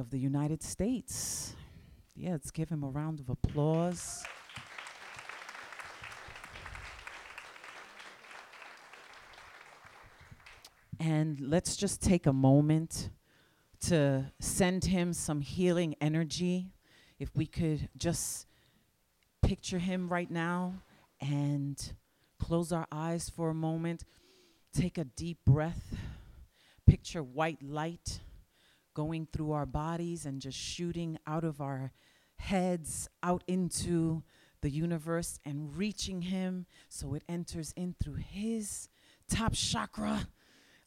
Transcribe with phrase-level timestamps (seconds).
[0.00, 1.54] of the United States.
[2.16, 4.24] Yeah, let's give him a round of applause.
[10.98, 13.10] And let's just take a moment
[13.82, 16.72] to send him some healing energy.
[17.18, 18.46] If we could just
[19.42, 20.82] picture him right now
[21.20, 21.92] and
[22.38, 24.04] close our eyes for a moment,
[24.72, 25.94] take a deep breath,
[26.86, 28.20] picture white light
[29.00, 31.90] going through our bodies and just shooting out of our
[32.36, 34.22] heads out into
[34.60, 38.90] the universe and reaching him so it enters in through his
[39.26, 40.28] top chakra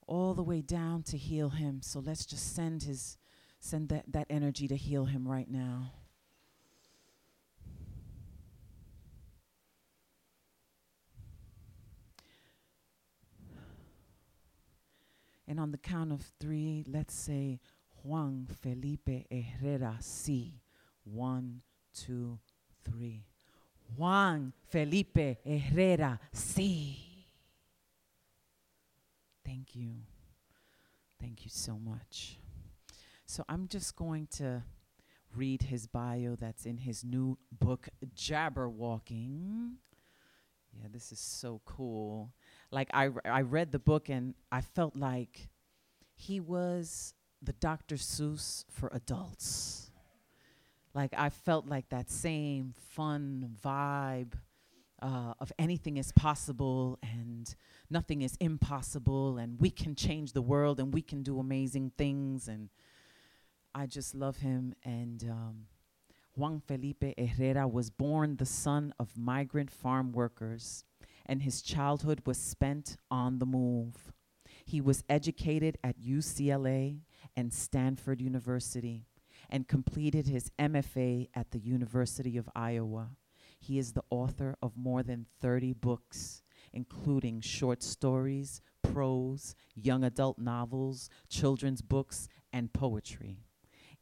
[0.06, 1.82] all the way down to heal him.
[1.82, 3.18] So let's just send his
[3.60, 5.94] send that, that energy to heal him right now.
[15.48, 17.60] And on the count of three, let's say
[18.04, 20.52] Juan Felipe Herrera sí.
[21.06, 21.62] One,
[21.94, 22.40] two,
[22.84, 23.26] three.
[23.98, 26.98] Juan Felipe Herrera C.
[29.46, 29.92] Thank you.
[31.20, 32.38] Thank you so much.
[33.26, 34.64] So I'm just going to
[35.36, 39.74] read his bio that's in his new book, Jabberwalking.
[40.74, 42.32] Yeah, this is so cool.
[42.72, 45.50] Like I, r- I read the book and I felt like
[46.16, 47.14] he was
[47.44, 47.96] the Dr.
[47.96, 49.92] Seuss for adults.
[50.94, 54.34] Like I felt like that same fun vibe
[55.02, 57.54] uh, of anything is possible and
[57.90, 62.48] nothing is impossible and we can change the world and we can do amazing things
[62.48, 62.70] and
[63.76, 65.66] I just love him and um,
[66.36, 70.86] Juan Felipe Herrera was born the son of migrant farm workers
[71.26, 74.14] and his childhood was spent on the move.
[74.66, 77.00] He was educated at UCLA
[77.36, 79.06] and Stanford University
[79.50, 83.10] and completed his MFA at the University of Iowa.
[83.60, 86.42] He is the author of more than 30 books,
[86.74, 93.46] including short stories, prose, young adult novels, children's books, and poetry.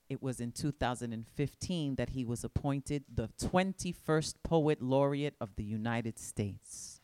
[0.10, 6.20] It was in 2015 that he was appointed the 21st Poet Laureate of the United
[6.20, 7.01] States.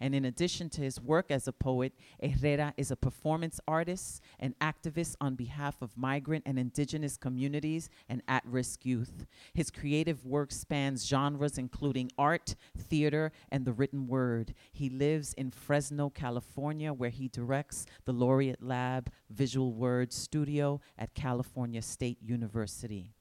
[0.00, 4.58] And in addition to his work as a poet, Herrera is a performance artist and
[4.58, 9.26] activist on behalf of migrant and indigenous communities and at risk youth.
[9.52, 14.54] His creative work spans genres including art, theater, and the written word.
[14.72, 21.14] He lives in Fresno, California, where he directs the Laureate Lab Visual Word Studio at
[21.14, 23.12] California State University.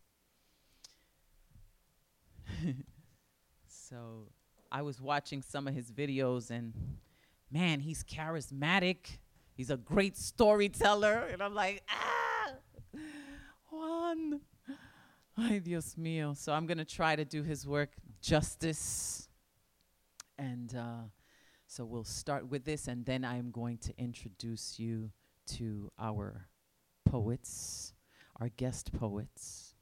[3.68, 4.28] so
[4.72, 6.74] I was watching some of his videos and
[7.52, 9.18] man, he's charismatic.
[9.56, 11.28] He's a great storyteller.
[11.32, 13.00] And I'm like, ah,
[13.70, 14.42] Juan.
[15.38, 16.36] Ay, Dios mío.
[16.36, 17.92] So I'm going to try to do his work
[18.22, 19.28] justice.
[20.38, 21.08] And uh,
[21.68, 25.12] so we'll start with this, and then I'm going to introduce you
[25.58, 26.48] to our
[27.06, 27.94] poets,
[28.40, 29.76] our guest poets.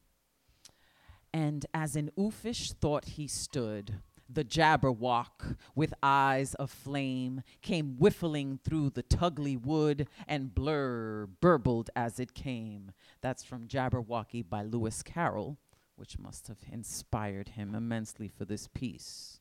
[1.34, 8.59] And as an uffish thought he stood, the Jabberwock, with eyes of flame, came whiffling
[8.63, 12.91] through the tulgey wood and blur burbled as it came.
[13.21, 15.57] That's from Jabberwocky by Lewis Carroll,
[15.95, 19.39] which must have inspired him immensely for this piece.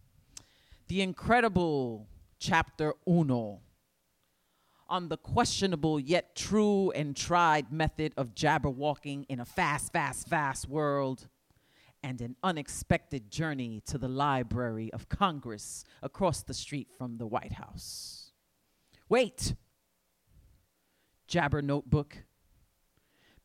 [0.89, 2.07] The incredible
[2.39, 3.61] chapter uno
[4.89, 10.69] on the questionable yet true and tried method of jabberwalking in a fast, fast, fast
[10.69, 11.29] world
[12.03, 17.55] and an unexpected journey to the Library of Congress across the street from the White
[17.55, 18.33] House.
[19.09, 19.55] Wait!
[21.27, 22.25] Jabber notebook.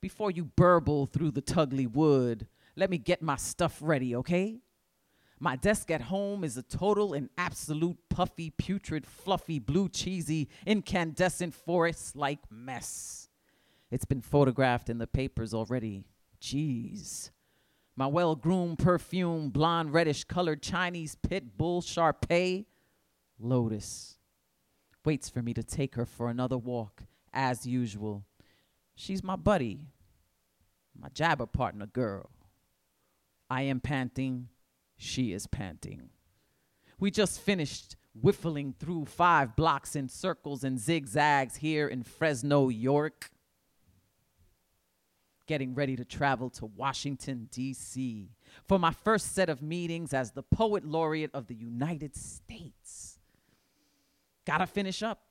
[0.02, 4.62] Before you burble through the tulgey wood, let me get my stuff ready, okay?
[5.40, 11.56] My desk at home is a total and absolute puffy, putrid, fluffy, blue, cheesy, incandescent
[11.56, 13.28] forest like mess.
[13.90, 16.06] It's been photographed in the papers already.
[16.40, 17.32] Jeez.
[18.02, 22.66] My well groomed, perfumed, blonde, reddish colored Chinese pit bull Sharpei,
[23.40, 24.18] Lotus,
[25.06, 28.26] waits for me to take her for another walk, as usual.
[28.96, 29.82] She's my buddy,
[31.00, 32.32] my jabber partner girl.
[33.52, 34.48] I am panting,
[34.98, 36.10] she is panting.
[37.00, 43.30] We just finished whiffling through five blocks in circles and zigzags here in Fresno, York
[45.48, 48.30] getting ready to travel to Washington, D.C.
[48.68, 53.20] for my first set of meetings as the Poet Laureate of the United States.
[54.46, 55.22] Gotta finish up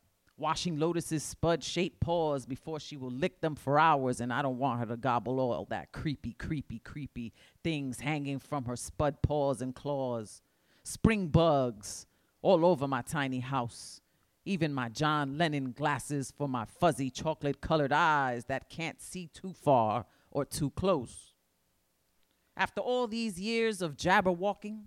[0.41, 4.59] washing Lotus's spud shaped paws before she will lick them for hours, and I don't
[4.59, 7.33] want her to gobble all that creepy, creepy, creepy
[7.63, 10.41] things hanging from her spud paws and claws.
[10.83, 12.07] Spring bugs
[12.43, 14.00] all over my tiny house.
[14.45, 19.53] Even my John Lennon glasses for my fuzzy chocolate colored eyes that can't see too
[19.53, 21.35] far or too close.
[22.57, 24.85] After all these years of jabberwalking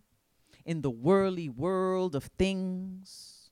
[0.65, 3.43] in the whirly world of things,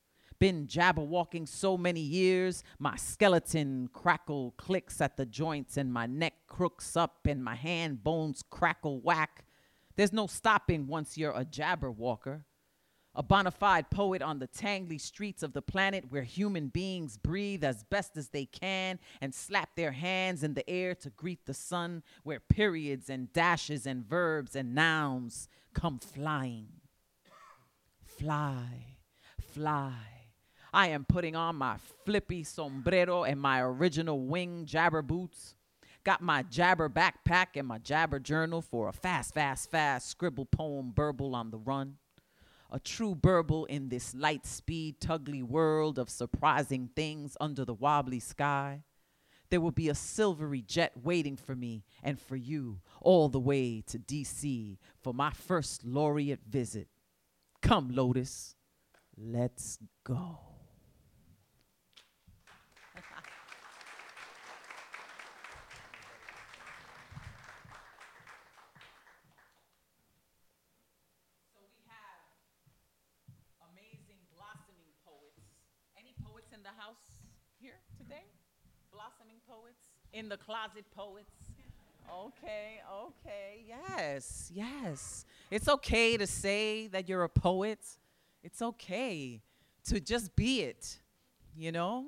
[0.41, 6.33] been jabberwalking so many years, my skeleton crackle clicks at the joints and my neck
[6.47, 9.45] crooks up and my hand bones crackle whack.
[9.95, 12.41] There's no stopping once you're a jabberwalker.
[13.13, 17.63] A bona fide poet on the tangly streets of the planet where human beings breathe
[17.63, 21.53] as best as they can and slap their hands in the air to greet the
[21.53, 26.67] sun, where periods and dashes and verbs and nouns come flying.
[28.05, 28.97] Fly,
[29.39, 30.21] fly
[30.73, 31.75] I am putting on my
[32.05, 35.55] flippy sombrero and my original wing jabber boots.
[36.05, 40.91] Got my jabber backpack and my jabber journal for a fast, fast, fast scribble poem
[40.91, 41.97] burble on the run.
[42.71, 48.19] A true burble in this light speed, tulgey world of surprising things under the wobbly
[48.19, 48.83] sky.
[49.49, 53.83] There will be a silvery jet waiting for me and for you all the way
[53.87, 56.87] to DC for my first laureate visit.
[57.61, 58.55] Come, Lotus,
[59.17, 60.50] let's go.
[80.13, 81.31] In the closet poets.
[82.11, 85.25] Okay, okay, yes, yes.
[85.49, 87.79] It's okay to say that you're a poet.
[88.43, 89.41] It's okay
[89.85, 90.99] to just be it,
[91.55, 92.07] you know?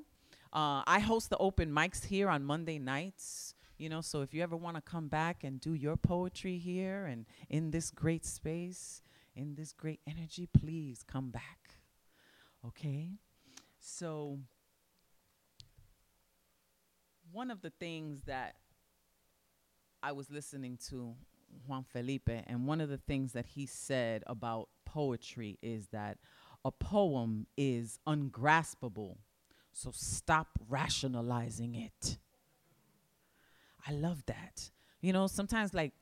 [0.51, 4.43] Uh, I host the open mics here on Monday nights, you know, so if you
[4.43, 9.01] ever want to come back and do your poetry here and in this great space,
[9.35, 11.75] in this great energy, please come back.
[12.65, 13.13] Okay?
[13.79, 14.39] So,
[17.33, 18.55] one of the things that
[20.03, 21.15] I was listening to
[21.67, 26.19] Juan Felipe, and one of the things that he said about poetry is that
[26.63, 29.17] a poem is ungraspable,
[29.71, 32.17] so stop rationalizing it.
[33.87, 34.69] I love that.
[35.01, 35.93] You know, sometimes like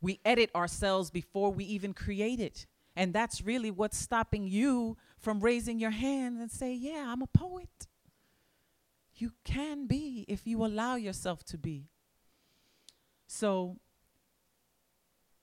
[0.00, 2.66] we edit ourselves before we even create it.
[2.96, 7.26] And that's really what's stopping you from raising your hand and say, Yeah, I'm a
[7.26, 7.86] poet.
[9.16, 11.88] You can be if you allow yourself to be.
[13.26, 13.76] So,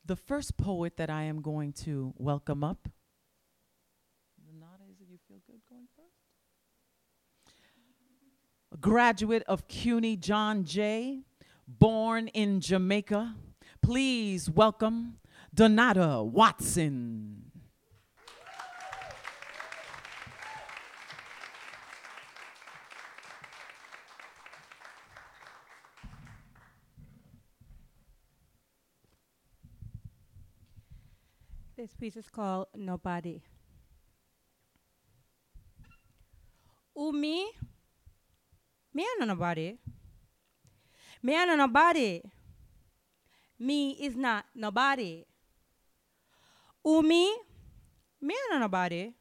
[0.06, 2.90] the first poet that I am going to welcome up.
[4.46, 6.10] Renata, is it you feel good going first?
[8.74, 11.22] A graduate of CUNY John Jay,
[11.68, 13.36] born in Jamaica.
[13.82, 15.18] Please welcome
[15.56, 17.41] Donata Watson.
[31.82, 33.42] This piece is called Nobody.
[36.94, 37.50] Who me?
[38.94, 39.80] Me I know nobody.
[41.24, 42.22] Me I know nobody.
[43.58, 45.26] Me is not nobody.
[46.84, 47.36] Who me?
[48.22, 49.16] Me I know nobody.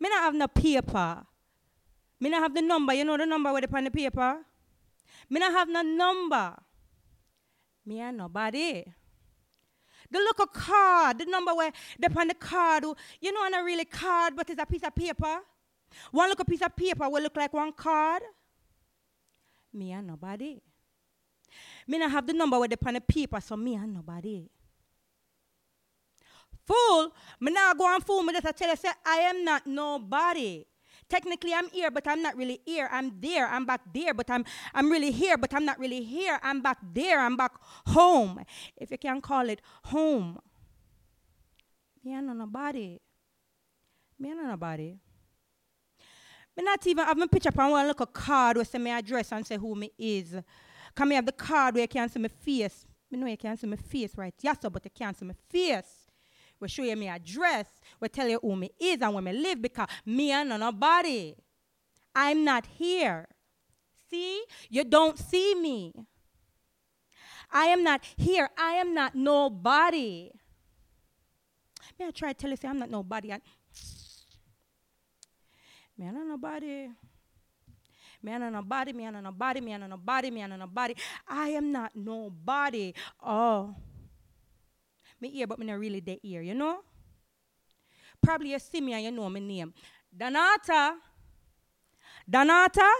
[0.00, 1.26] Me not have no paper.
[2.18, 2.94] Me not have the number.
[2.94, 4.38] You know the number where they on the paper?
[5.28, 6.54] Me not have no number.
[7.84, 8.86] Me and nobody.
[10.10, 12.84] The look of card, the number where they on the card,
[13.20, 15.40] you know, not really card, but it's a piece of paper.
[16.10, 18.22] One look a piece of paper will look like one card.
[19.72, 20.60] Me and nobody.
[21.86, 24.48] Me not have the number where they on the paper, so me and nobody.
[26.66, 30.66] Fool, me not go and fool me just tell you say I am not nobody.
[31.08, 32.88] Technically, I'm here, but I'm not really here.
[32.92, 33.48] I'm there.
[33.48, 36.38] I'm back there, but I'm, I'm really here, but I'm not really here.
[36.42, 37.20] I'm back there.
[37.20, 37.52] I'm back
[37.86, 38.44] home.
[38.76, 40.38] If you can call it home.
[42.04, 43.00] Me and nobody.
[44.18, 44.98] Me and nobody.
[46.56, 49.32] Me not even have my picture up on look a card where say my address
[49.32, 50.34] and say who me is.
[50.94, 52.84] Come me have the card where you can see my face.
[53.10, 54.34] Me know you can see my face right.
[54.42, 55.97] Yes, sir, but you can't see my face
[56.60, 57.66] will show you my address,
[58.00, 61.34] will tell you who me is and where me live because me and nobody.
[62.14, 63.28] I'm not here.
[64.10, 64.42] See?
[64.68, 65.92] You don't see me.
[67.50, 68.48] I am not here.
[68.58, 70.30] I am not nobody.
[71.98, 73.32] May I try to tell you, say I'm not nobody.
[73.32, 73.40] I,
[75.96, 76.88] me not nobody.
[78.20, 80.94] Me and nobody, me and nobody, me and nobody, me and nobody.
[81.28, 82.92] I am not nobody.
[83.24, 83.74] Oh.
[85.20, 86.80] Me ear, but me not really the ear, you know?
[88.22, 89.72] Probably you see me and you know my name.
[90.16, 90.94] Donata.
[92.30, 92.90] Donata.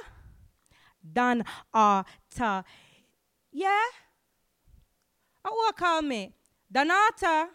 [1.13, 2.65] Donata.
[3.53, 3.85] Yeah?
[5.45, 6.33] I will call me?
[6.73, 7.47] Donata.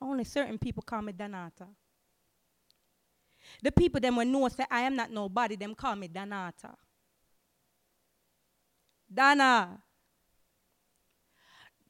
[0.00, 1.66] Only certain people call me Donata.
[3.62, 6.74] The people them when know say I am not nobody, them call me Donata.
[9.12, 9.82] Dana.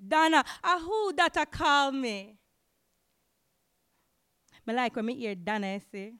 [0.08, 0.44] Dana.
[0.62, 2.36] Ah, who that a call me?
[4.66, 6.12] Me like when me hear Dana, you see.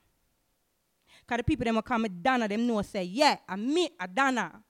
[1.21, 4.07] Because the people them will call me Dana, them know say, yeah, I me, a
[4.07, 4.63] Dana.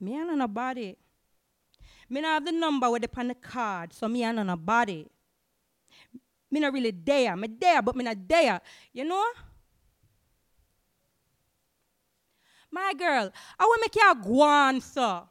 [0.00, 0.96] Me and nobody.
[2.10, 5.06] Me not have the number with the on the card, so me and nobody.
[6.50, 7.36] Me not really there.
[7.36, 8.60] Me there, but me not there.
[8.92, 9.24] You know?
[12.70, 15.22] My girl, I will make you go on, sir.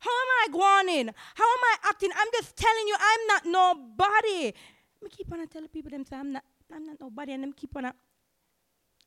[0.00, 1.14] How am I going in?
[1.34, 2.10] How am I acting?
[2.16, 4.54] I'm just telling you, I'm not nobody.
[5.02, 7.92] Me keep on telling people them I'm not, I'm not nobody, and them keep on.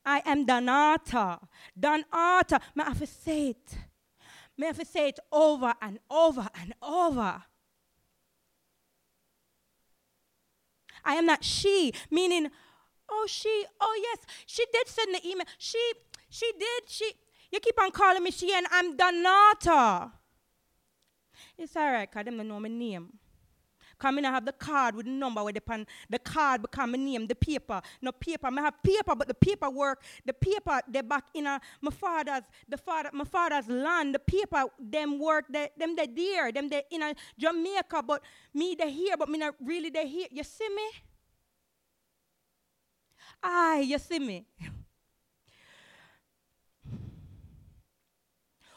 [0.05, 1.39] I am Donata.
[1.79, 2.59] Donata.
[2.75, 3.77] Me have to say it.
[4.55, 7.43] Me have to say it over and over and over.
[11.05, 12.49] I am not she, meaning,
[13.09, 15.45] oh, she, oh, yes, she did send the email.
[15.57, 15.79] She,
[16.29, 17.11] she did, she,
[17.51, 20.11] you keep on calling me she, and I'm Donata.
[21.63, 23.07] It's all right, because them don't know my name.
[23.97, 25.87] Come in, I have the card with the number with the pen.
[26.09, 27.81] The card become my name, the paper.
[28.01, 28.47] No paper.
[28.47, 32.75] I have paper, but the paperwork, the paper, they back in a, my father's, the
[32.75, 34.13] father, my father's land.
[34.13, 38.21] The paper, them work, they, them they there, them they in a Jamaica, but
[38.53, 40.27] me they here, but me not really they here.
[40.31, 40.89] You see me?
[43.41, 44.45] Aye, you see me?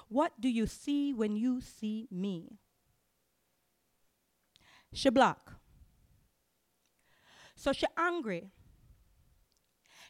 [0.08, 2.58] what do you see when you see me?
[4.92, 5.38] She black.
[7.56, 8.50] So she angry.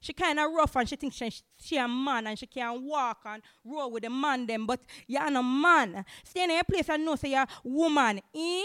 [0.01, 3.23] She kind of rough and she thinks she, she a man and she can walk
[3.25, 6.05] and roll with the man them, but you're not a man.
[6.23, 8.21] Stay in a place and know say you're a woman.
[8.35, 8.65] Eh?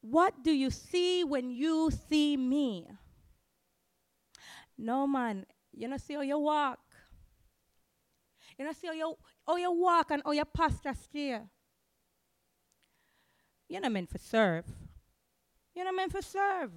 [0.00, 2.88] What do you see when you see me?
[4.76, 6.78] No man, you know see how you walk.
[8.58, 9.14] You know see how you,
[9.46, 11.48] how you walk and how you posture steer.
[13.68, 14.64] You're not meant for serve.
[15.74, 16.70] You're not meant for serve.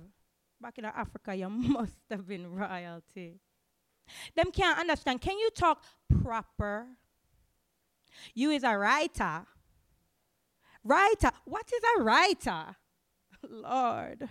[0.59, 3.39] Back in Africa, you must have been royalty.
[4.35, 5.21] Them can't understand.
[5.21, 5.83] Can you talk
[6.21, 6.85] proper?
[8.33, 9.45] You is a writer.
[10.83, 11.31] Writer.
[11.45, 12.75] What is a writer?
[13.49, 14.29] Lord.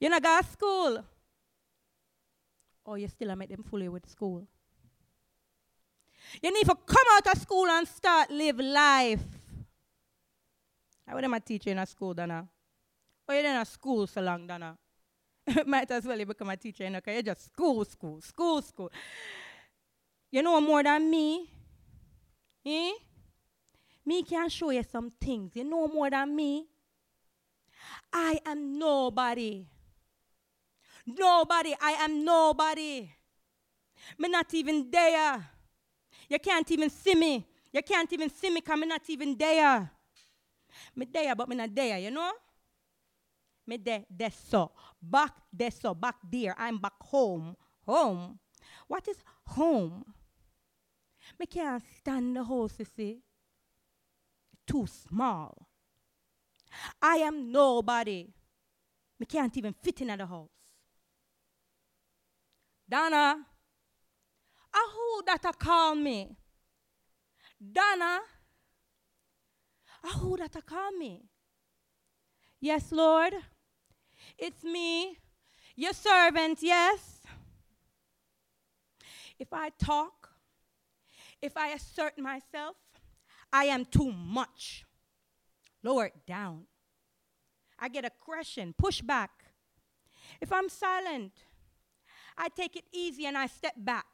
[0.00, 1.04] You not got school.
[2.84, 4.46] Or you still make them fully with school.
[6.42, 9.20] You need to come out of school and start live life.
[11.06, 12.48] I would have teacher in a school, Dana.
[13.28, 14.76] Or you're in a school so long, Dana.
[15.66, 18.62] Might as well you become a teacher, you know, because you're just school, school, school,
[18.62, 18.90] school.
[20.30, 21.50] You know more than me?
[22.64, 22.92] Eh?
[24.06, 25.52] Me can show you some things.
[25.54, 26.66] You know more than me?
[28.12, 29.66] I am nobody.
[31.06, 31.74] Nobody.
[31.80, 33.10] I am nobody.
[34.18, 35.46] Me not even there.
[36.28, 37.46] You can't even see me.
[37.72, 39.90] You can't even see me because I'm not even there.
[40.94, 42.32] Me there, but me not there, you know?
[43.66, 44.72] Me there, there so.
[45.00, 46.54] Back there so, back there.
[46.58, 47.56] I'm back home.
[47.86, 48.38] Home.
[48.86, 49.16] What is
[49.46, 50.04] home?
[51.38, 53.18] Me can't stand the house, you see.
[54.66, 55.68] Too small.
[57.00, 58.32] I am nobody.
[59.18, 60.50] Me can't even fit in the house.
[62.88, 63.36] Donna,
[64.74, 66.36] a who that a call me?
[67.72, 68.20] Donna,
[70.12, 70.54] who that?
[72.60, 73.34] Yes, Lord.
[74.38, 75.18] It's me,
[75.76, 77.22] your servant, yes.
[79.38, 80.30] If I talk,
[81.42, 82.76] if I assert myself,
[83.52, 84.84] I am too much.
[85.82, 86.64] Lower it down.
[87.78, 89.30] I get aggression, push back.
[90.40, 91.32] If I'm silent,
[92.36, 94.06] I take it easy and I step back.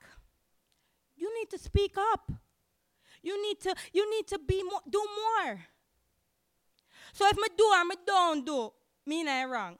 [1.16, 2.32] You need to speak up.
[3.22, 5.60] You need to you need to be more do more.
[7.12, 8.72] So if me do and me don't do,
[9.06, 9.76] me not wrong.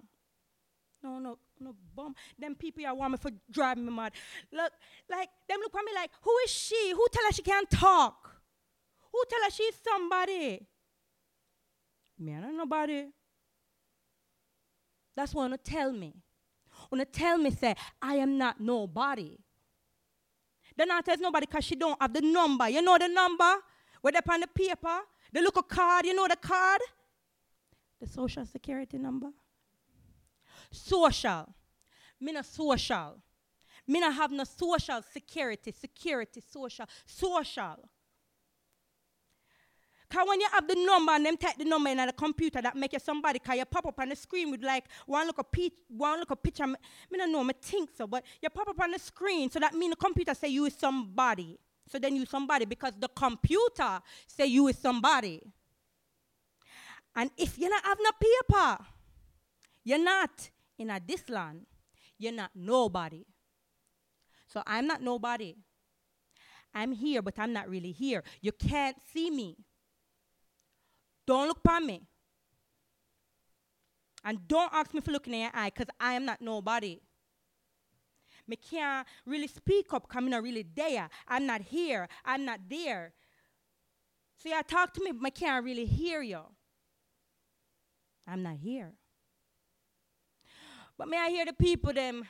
[1.02, 2.14] No, no, no bum.
[2.38, 4.12] Them people are want me for driving me mad.
[4.52, 4.72] Look,
[5.08, 6.90] like, them look at me like, who is she?
[6.90, 8.36] Who tell her she can't talk?
[9.12, 10.66] Who tell her she's somebody?
[12.18, 13.06] Me I nobody.
[15.16, 16.14] That's what to tell me.
[16.90, 19.38] Wanna tell me say, I am not nobody.
[20.78, 22.68] Donata is nobody because she don't have the number.
[22.68, 23.56] You know the number?
[24.00, 25.00] Where they on the paper?
[25.32, 26.80] The little card, you know the card?
[28.00, 29.28] The social security number.
[30.70, 31.52] Social.
[32.20, 33.18] Me no social.
[33.86, 37.88] Me no have no social security, security, social, social.
[40.10, 42.74] Cause when you have the number and them type the number in the computer that
[42.74, 45.44] make you somebody, cause you pop up on the screen with like one look a
[45.44, 46.66] pe- one look a picture.
[46.66, 46.74] Me,
[47.10, 49.72] me don't know, me think so, but you pop up on the screen, so that
[49.72, 51.58] mean the computer say you is somebody.
[51.86, 55.42] So then you somebody because the computer say you is somebody.
[57.20, 58.82] And if you're not have no paper,
[59.84, 60.48] you're not
[60.78, 61.66] in a this land.
[62.16, 63.26] You're not nobody.
[64.46, 65.54] So I'm not nobody.
[66.72, 68.24] I'm here, but I'm not really here.
[68.40, 69.58] You can't see me.
[71.26, 72.00] Don't look at me.
[74.24, 77.02] And don't ask me for looking in your eye, because I am not nobody.
[78.48, 81.10] Me can't really speak up because I'm not really there.
[81.28, 82.08] I'm not here.
[82.24, 83.12] I'm not there.
[84.38, 86.44] So you talk to me, but I can't really hear you.
[88.30, 88.92] I'm not here.
[90.96, 92.24] But may I hear the people them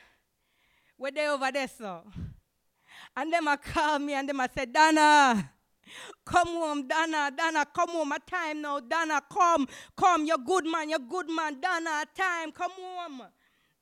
[0.97, 2.03] where they over there so.
[3.15, 5.51] And them a call me and them a say, Donna,
[6.25, 10.89] come home, Donna, Donna, come home, a time now, Donna, come, come, you're good man,
[10.89, 13.23] you're good man, Donna, time, come home.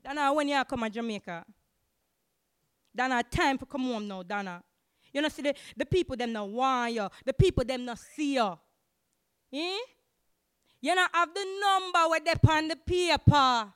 [0.03, 1.45] Donna, when you come to Jamaica?
[2.95, 4.63] Donna, time for come home now, Donna.
[5.13, 8.35] You know, see the, the people them not want you, the people them not see
[8.35, 8.57] you.
[9.53, 9.77] Eh?
[10.81, 13.73] You not have the number where they on the paper.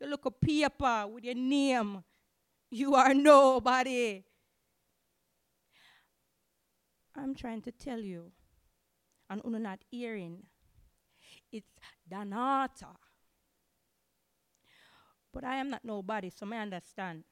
[0.00, 2.04] The look of paper with your name.
[2.70, 4.22] You are nobody.
[7.16, 8.32] I'm trying to tell you,
[9.30, 10.42] and you're not hearing.
[11.52, 11.70] It's
[12.10, 12.96] Danata.
[15.32, 17.24] But I am not nobody, so I understand.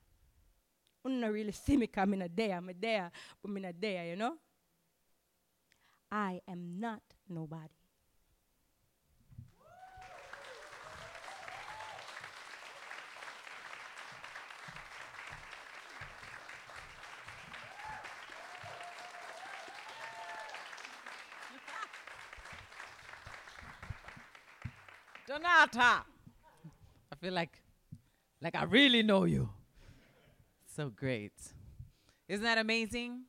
[1.04, 2.52] You not really see me coming a day.
[2.52, 3.10] I'm a there,
[3.42, 4.34] but I'm not you know?
[6.10, 7.81] I am not nobody.
[25.32, 26.04] Donata.
[27.10, 27.62] I feel like
[28.42, 29.48] like I really know you.
[30.76, 31.32] So great.
[32.28, 33.22] Isn't that amazing?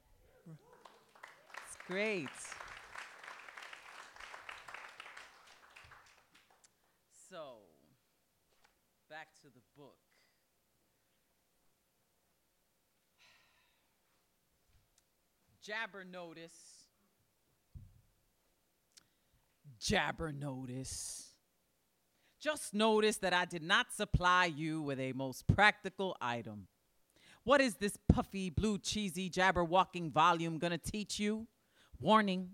[0.45, 2.27] It's great.
[7.29, 7.59] So,
[9.09, 9.95] back to the book.
[15.61, 16.89] Jabber notice.
[19.79, 21.32] Jabber notice.
[22.43, 26.67] Just notice that I did not supply you with a most practical item.
[27.45, 31.47] What is this puffy, blue, cheesy, jabber walking volume gonna teach you?
[32.01, 32.49] Warning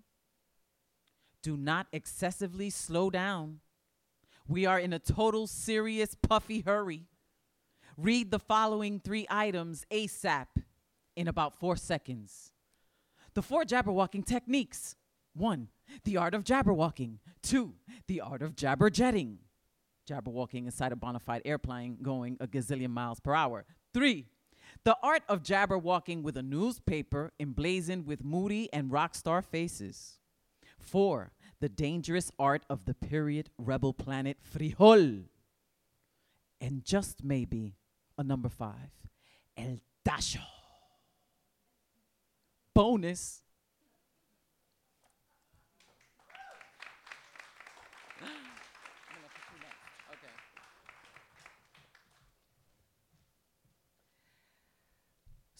[1.41, 3.61] do not excessively slow down.
[4.47, 7.07] We are in a total serious puffy hurry.
[7.97, 10.47] Read the following three items ASAP
[11.15, 12.51] in about four seconds.
[13.33, 14.95] The four jabberwalking techniques.
[15.33, 15.69] One,
[16.03, 17.17] the art of jabberwalking.
[17.41, 17.73] Two,
[18.05, 19.37] the art of jabberjetting.
[20.09, 23.65] Jabberwalking inside a bona fide airplane going a gazillion miles per hour.
[23.93, 24.25] Three,
[24.83, 30.19] the art of jabberwalking with a newspaper emblazoned with moody and rock star faces.
[30.79, 35.25] Four, the dangerous art of the period rebel planet Frijol.
[36.61, 37.75] And just maybe
[38.17, 38.91] a number five,
[39.57, 40.39] El Dacho.
[42.73, 43.43] Bonus.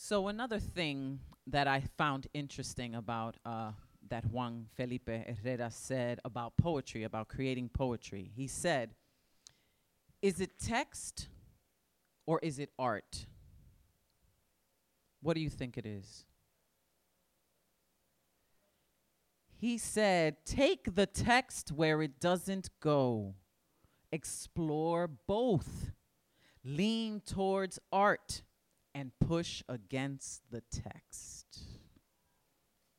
[0.09, 3.73] So another thing that I found interesting about uh,
[4.09, 8.95] that Juan Felipe Herrera said about poetry, about creating poetry, he said,
[10.19, 11.27] "Is it text
[12.25, 13.27] or is it art?
[15.21, 16.25] What do you think it is?"
[19.57, 23.35] He said, "Take the text where it doesn't go.
[24.11, 25.91] Explore both.
[26.63, 28.41] Lean towards art."
[28.93, 31.45] And push against the text.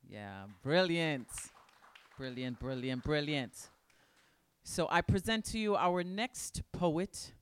[0.09, 1.29] Yeah, brilliant.
[2.19, 3.71] Brilliant, brilliant, brilliant.
[4.63, 7.33] So I present to you our next poet,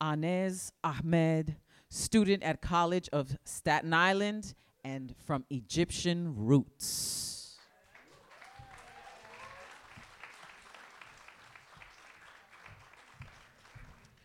[0.00, 1.56] Anez Ahmed,
[1.88, 7.56] student at College of Staten Island and from Egyptian roots.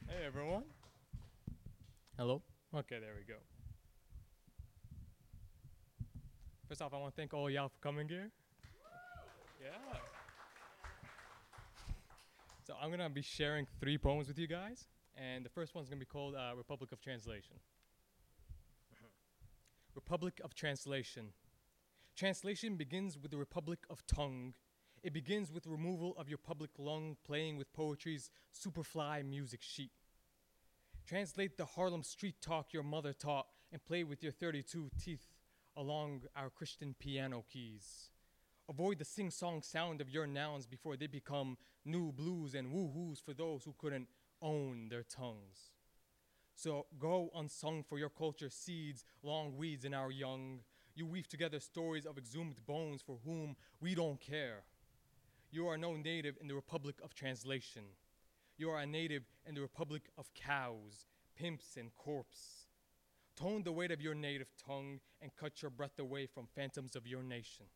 [0.07, 0.63] Hey everyone.
[2.17, 2.41] Hello.
[2.75, 3.39] Okay, there we go.
[6.67, 8.29] First off, I want to thank all y'all for coming here.
[9.61, 9.69] Yeah.
[12.65, 15.99] So I'm gonna be sharing three poems with you guys, and the first one's gonna
[15.99, 17.55] be called uh, "Republic of Translation."
[19.95, 21.29] Republic of Translation.
[22.17, 24.53] Translation begins with the Republic of Tongue.
[25.03, 29.91] It begins with removal of your public lung, playing with poetry's superfly music sheet.
[31.07, 35.25] Translate the Harlem street talk your mother taught and play with your 32 teeth
[35.77, 38.09] along our Christian piano keys.
[38.67, 43.21] Avoid the sing song sound of your nouns before they become new blues and woo-hoos
[43.21, 44.09] for those who couldn't
[44.41, 45.71] own their tongues.
[46.55, 50.59] So go unsung for your culture seeds, long weeds in our young.
[50.93, 54.63] You weave together stories of exhumed bones for whom we don't care.
[55.51, 57.83] You are no native in the Republic of Translation.
[58.59, 62.65] You are a native in the Republic of cows, pimps, and corpse.
[63.35, 67.05] Tone the weight of your native tongue and cut your breath away from phantoms of
[67.05, 67.67] your nation.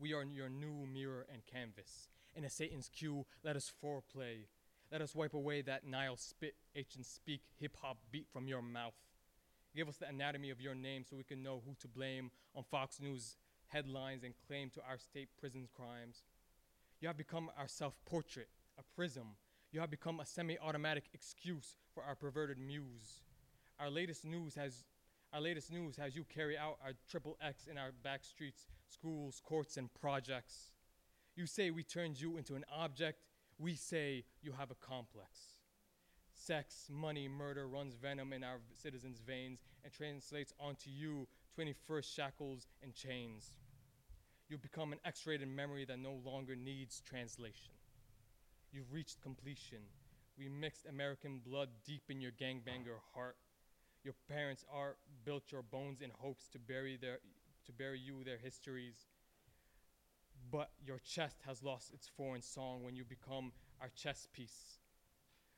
[0.00, 2.08] We are your new mirror and canvas.
[2.34, 4.46] In a Satan's cue, let us foreplay.
[4.90, 8.94] Let us wipe away that Nile spit, and speak hip hop beat from your mouth.
[9.76, 12.64] Give us the anatomy of your name so we can know who to blame on
[12.70, 16.22] Fox News headlines and claim to our state prison's crimes.
[17.00, 19.36] You have become our self portrait, a prism.
[19.70, 23.22] You have become a semi automatic excuse for our perverted muse.
[23.78, 24.84] Our latest news has
[25.32, 29.42] our latest news has you carry out our triple X in our back streets, schools,
[29.44, 30.72] courts, and projects.
[31.36, 33.18] You say we turned you into an object.
[33.58, 35.56] We say you have a complex.
[36.32, 41.28] Sex, money, murder runs venom in our citizens' veins and translates onto you
[41.58, 43.58] 21st shackles and chains.
[44.48, 47.72] You become an X rated memory that no longer needs translation.
[48.72, 49.78] You've reached completion.
[50.38, 53.36] We mixed American blood deep in your gangbanger heart.
[54.04, 57.18] Your parents are built your bones in hopes to bury their
[57.66, 59.06] to bury you their histories.
[60.50, 64.78] But your chest has lost its foreign song when you become our chess piece.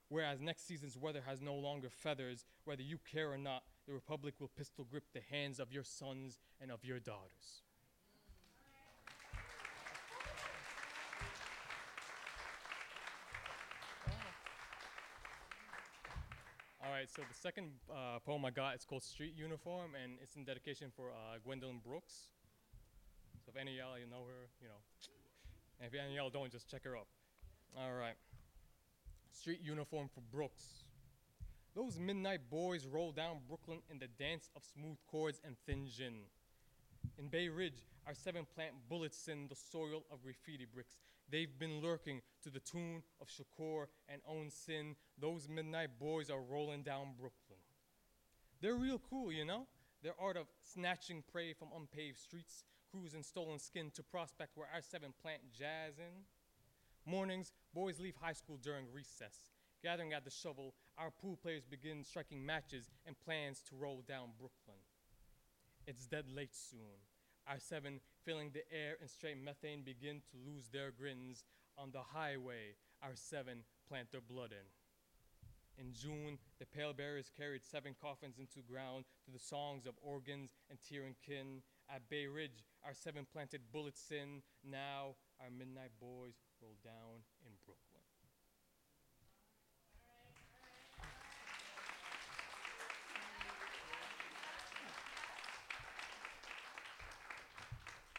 [0.08, 4.34] Whereas next season's weather has no longer feathers, whether you care or not, the Republic
[4.40, 7.62] will pistol grip the hands of your sons and of your daughters.
[16.90, 20.34] All right, so the second uh, poem I got is called Street Uniform, and it's
[20.34, 22.26] in dedication for uh, Gwendolyn Brooks.
[23.44, 24.82] So if any of y'all you know her, you know,
[25.78, 27.06] and if any of y'all don't, just check her up.
[27.78, 28.16] All right.
[29.30, 30.82] Street Uniform for Brooks.
[31.76, 36.26] Those midnight boys roll down Brooklyn in the dance of smooth chords and thin gin.
[37.20, 40.96] In Bay Ridge, our seven plant bullets in the soil of graffiti bricks.
[41.30, 44.96] They've been lurking to the tune of Shakur and Own Sin.
[45.18, 47.60] Those midnight boys are rolling down Brooklyn.
[48.60, 49.66] They're real cool, you know?
[50.02, 54.82] Their art of snatching prey from unpaved streets, cruising stolen skin to prospect where our
[54.82, 56.24] seven plant jazz in.
[57.06, 59.46] Mornings, boys leave high school during recess.
[59.82, 64.30] Gathering at the shovel, our pool players begin striking matches and plans to roll down
[64.38, 64.82] Brooklyn.
[65.86, 67.09] It's dead late soon.
[67.50, 71.42] Our seven, filling the air and straight methane, begin to lose their grins.
[71.76, 75.84] On the highway, our seven plant their blood in.
[75.84, 80.52] In June, the pale bearers carried seven coffins into ground to the songs of organs
[80.70, 81.62] and tearing kin.
[81.92, 84.42] At Bay Ridge, our seven planted bullets in.
[84.62, 87.89] Now, our midnight boys roll down in Brooklyn.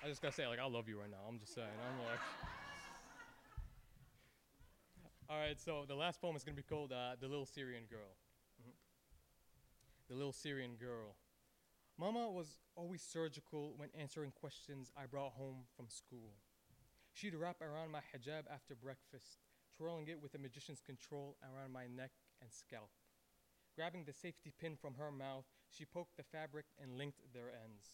[0.04, 1.22] I just gotta say, like, I love you right now.
[1.30, 1.68] I'm just saying.
[1.70, 2.20] I'm like.
[5.30, 8.18] All right, so the last poem is gonna be called uh, "The Little Syrian Girl."
[8.60, 8.74] Mhm.
[10.10, 11.16] The Little Syrian Girl.
[12.00, 16.34] Mama was always surgical when answering questions I brought home from school.
[17.14, 19.38] She'd wrap around my hijab after breakfast,
[19.78, 22.12] twirling it with a magician's control around my neck
[22.42, 22.90] and scalp.
[23.76, 27.92] Grabbing the safety pin from her mouth, she poked the fabric and linked their ends.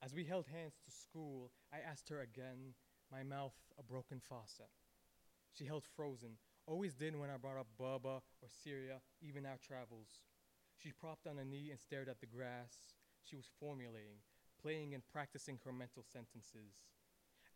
[0.00, 2.74] As we held hands to school, I asked her again,
[3.10, 4.70] my mouth a broken faucet.
[5.52, 10.22] She held frozen, always did when I brought up Baba or Syria, even our travels.
[10.76, 12.94] She propped on a knee and stared at the grass.
[13.24, 14.22] She was formulating,
[14.62, 16.86] playing and practicing her mental sentences.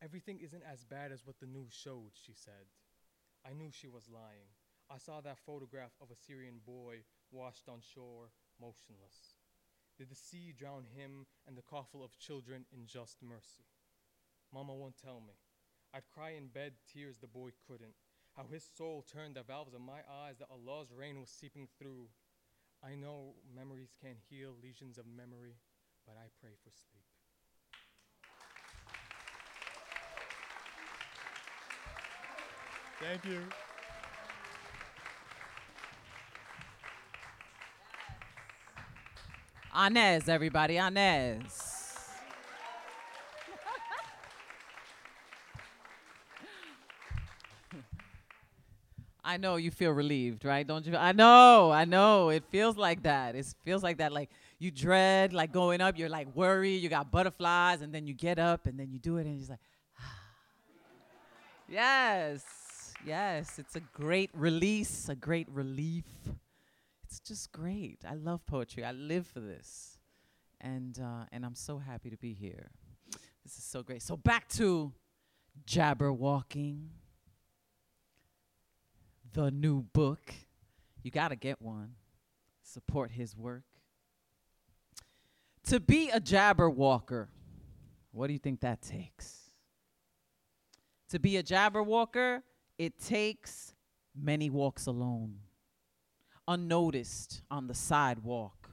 [0.03, 2.67] Everything isn't as bad as what the news showed, she said.
[3.47, 4.51] I knew she was lying.
[4.91, 9.37] I saw that photograph of a Syrian boy washed on shore, motionless.
[9.99, 13.67] Did the sea drown him and the coffle of children in just mercy?
[14.53, 15.35] Mama won't tell me.
[15.95, 17.95] I'd cry in bed tears the boy couldn't.
[18.37, 22.09] How his soul turned the valves of my eyes that Allah's rain was seeping through.
[22.83, 25.57] I know memories can heal lesions of memory,
[26.07, 27.05] but I pray for sleep.
[33.01, 33.43] Thank you.
[39.75, 41.73] Inez, everybody, Inez.
[49.25, 50.67] I know you feel relieved, right?
[50.67, 50.95] Don't you?
[50.97, 52.29] I know, I know.
[52.29, 53.35] It feels like that.
[53.35, 54.13] It feels like that.
[54.13, 55.97] Like you dread, like going up.
[55.97, 56.83] You're like worried.
[56.83, 59.49] You got butterflies, and then you get up, and then you do it, and you're
[59.49, 59.59] like,
[61.69, 62.45] yes,
[63.07, 63.59] yes.
[63.59, 66.05] It's a great release, a great relief.
[67.13, 67.99] It's just great.
[68.09, 68.85] I love poetry.
[68.85, 69.99] I live for this,
[70.63, 72.71] and uh, and I'm so happy to be here.
[73.45, 74.01] This is so great.
[74.01, 74.95] So back to
[75.67, 76.87] Jabberwalking
[79.35, 80.33] the new book.
[81.03, 81.97] You got to get one.
[82.63, 83.65] Support his work.
[85.65, 87.27] To be a jabberwalker,
[88.11, 89.51] what do you think that takes?
[91.11, 92.41] To be a jabberwalker,
[92.79, 93.75] it takes
[94.19, 95.35] many walks alone,
[96.49, 98.71] unnoticed on the sidewalk.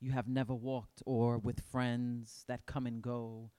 [0.00, 3.50] You have never walked, or with friends that come and go.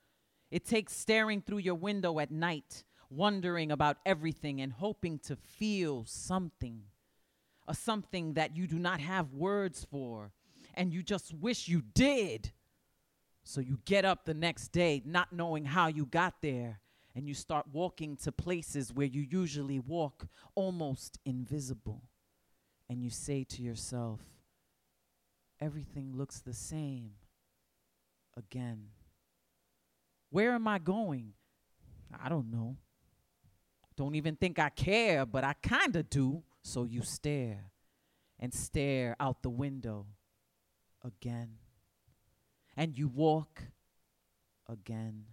[0.50, 6.04] It takes staring through your window at night wondering about everything and hoping to feel
[6.06, 6.82] something,
[7.66, 10.32] a something that you do not have words for,
[10.74, 12.52] and you just wish you did.
[13.42, 16.80] So you get up the next day not knowing how you got there,
[17.14, 22.04] and you start walking to places where you usually walk almost invisible.
[22.90, 24.18] And you say to yourself,
[25.60, 27.12] everything looks the same
[28.36, 28.88] again.
[30.30, 31.34] Where am I going?
[32.20, 32.76] I don't know.
[33.96, 36.42] Don't even think I care, but I kind of do.
[36.62, 37.70] So you stare
[38.40, 40.06] and stare out the window
[41.04, 41.58] again.
[42.76, 43.62] And you walk
[44.68, 45.26] again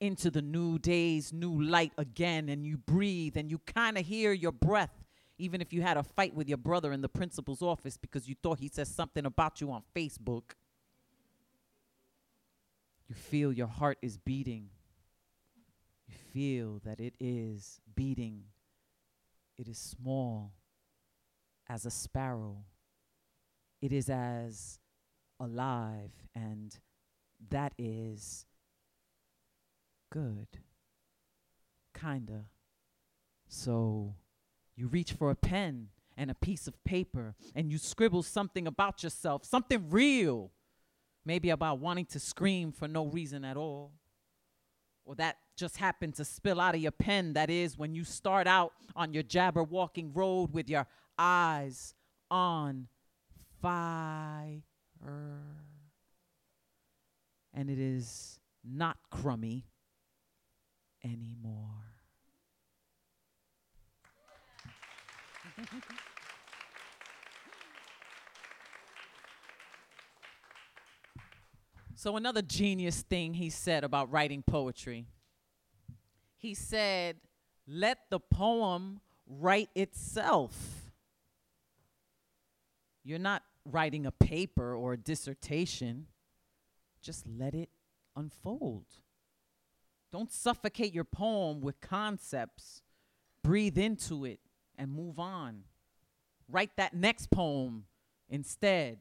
[0.00, 2.48] into the new day's new light again.
[2.48, 5.01] And you breathe and you kind of hear your breath,
[5.38, 8.34] even if you had a fight with your brother in the principal's office because you
[8.42, 10.52] thought he said something about you on Facebook.
[13.08, 14.70] You feel your heart is beating
[16.12, 18.44] you feel that it is beating.
[19.58, 20.52] It is small
[21.68, 22.64] as a sparrow.
[23.80, 24.78] It is as
[25.40, 26.76] alive, and
[27.50, 28.46] that is
[30.10, 30.48] good.
[31.98, 32.44] Kinda.
[33.48, 34.14] So
[34.76, 39.02] you reach for a pen and a piece of paper and you scribble something about
[39.02, 40.50] yourself, something real.
[41.24, 43.92] Maybe about wanting to scream for no reason at all
[45.04, 47.32] or that just happened to spill out of your pen.
[47.34, 50.86] That is when you start out on your jabberwalking road with your
[51.18, 51.94] eyes
[52.30, 52.88] on
[53.60, 54.62] fire.
[57.54, 59.66] And it is not crummy
[61.04, 61.91] anymore.
[71.94, 75.06] So, another genius thing he said about writing poetry
[76.42, 77.18] he said,
[77.68, 80.90] Let the poem write itself.
[83.04, 86.08] You're not writing a paper or a dissertation,
[87.00, 87.70] just let it
[88.16, 88.86] unfold.
[90.10, 92.82] Don't suffocate your poem with concepts.
[93.44, 94.40] Breathe into it
[94.82, 95.62] and move on.
[96.48, 97.84] Write that next poem
[98.28, 98.98] instead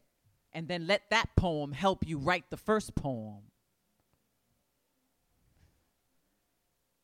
[0.54, 3.42] and then let that poem help you write the first poem.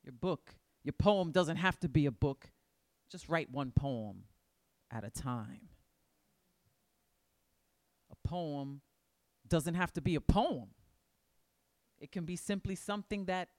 [0.03, 2.51] Your book, your poem doesn't have to be a book.
[3.11, 4.25] Just write one poem
[4.91, 5.69] at a time.
[8.11, 8.81] A poem
[9.47, 10.67] doesn't have to be a poem.
[11.99, 13.49] It can be simply something that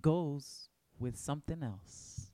[0.00, 0.68] goes
[1.00, 2.30] with something else.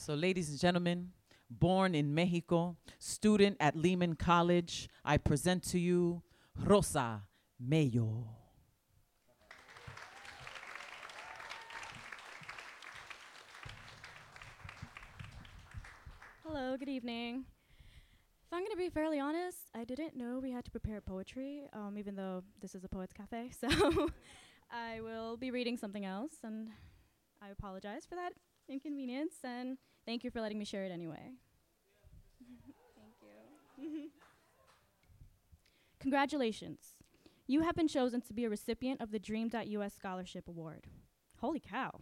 [0.00, 1.10] So, ladies and gentlemen,
[1.50, 6.22] born in Mexico, student at Lehman College, I present to you
[6.56, 7.24] Rosa
[7.60, 8.24] Mayo.
[16.46, 17.44] Hello, good evening.
[18.46, 21.68] If I'm going to be fairly honest, I didn't know we had to prepare poetry,
[21.74, 23.50] um, even though this is a poet's cafe.
[23.60, 23.68] So
[24.70, 26.68] I will be reading something else, and
[27.42, 28.32] I apologize for that
[28.70, 31.32] inconvenience, and thank you for letting me share it anyway.
[33.76, 34.10] thank you.
[35.98, 36.94] Congratulations.
[37.46, 40.86] You have been chosen to be a recipient of the Dream.us Scholarship Award.
[41.40, 42.00] Holy cow.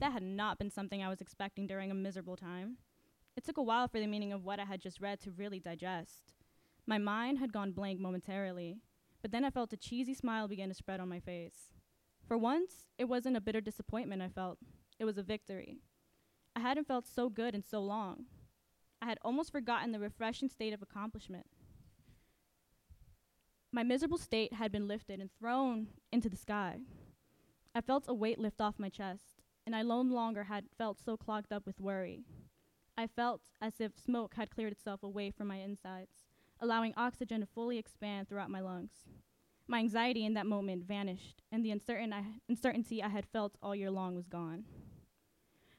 [0.00, 2.78] That had not been something I was expecting during a miserable time.
[3.36, 5.60] It took a while for the meaning of what I had just read to really
[5.60, 6.32] digest.
[6.86, 8.80] My mind had gone blank momentarily.
[9.22, 11.70] but then I felt a cheesy smile begin to spread on my face.
[12.28, 14.58] For once, it wasn't a bitter disappointment I felt,
[14.98, 15.80] it was a victory.
[16.56, 18.24] I hadn't felt so good in so long.
[19.02, 21.46] I had almost forgotten the refreshing state of accomplishment.
[23.70, 26.78] My miserable state had been lifted and thrown into the sky.
[27.74, 31.18] I felt a weight lift off my chest, and I no longer had felt so
[31.18, 32.24] clogged up with worry.
[32.96, 36.24] I felt as if smoke had cleared itself away from my insides,
[36.58, 38.92] allowing oxygen to fully expand throughout my lungs.
[39.68, 43.76] My anxiety in that moment vanished, and the uncertain I, uncertainty I had felt all
[43.76, 44.64] year long was gone.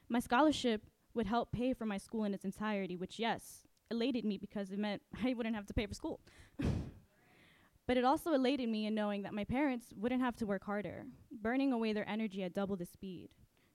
[0.08, 0.82] My scholarship
[1.14, 4.78] would help pay for my school in its entirety, which, yes, elated me because it
[4.78, 6.20] meant I wouldn't have to pay for school.
[7.86, 11.04] but it also elated me in knowing that my parents wouldn't have to work harder,
[11.30, 13.30] burning away their energy at double the speed,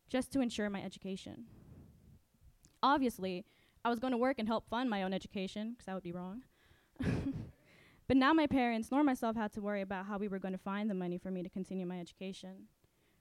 [0.09, 1.45] just to ensure my education.
[2.81, 3.45] Obviously,
[3.85, 6.11] I was going to work and help fund my own education, because that would be
[6.11, 6.43] wrong.
[8.07, 10.57] but now my parents nor myself had to worry about how we were going to
[10.59, 12.67] find the money for me to continue my education.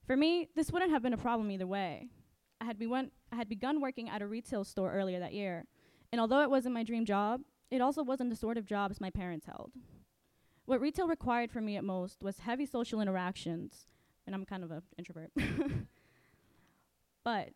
[0.07, 2.09] For me, this wouldn't have been a problem either way.
[2.63, 2.79] I had,
[3.33, 5.65] I had begun working at a retail store earlier that year,
[6.13, 7.41] and although it wasn't my dream job,
[7.73, 9.73] it also wasn't the sort of jobs my parents held.
[10.65, 13.87] What retail required for me at most was heavy social interactions,
[14.27, 15.33] and I'm kind of an introvert.
[17.25, 17.49] but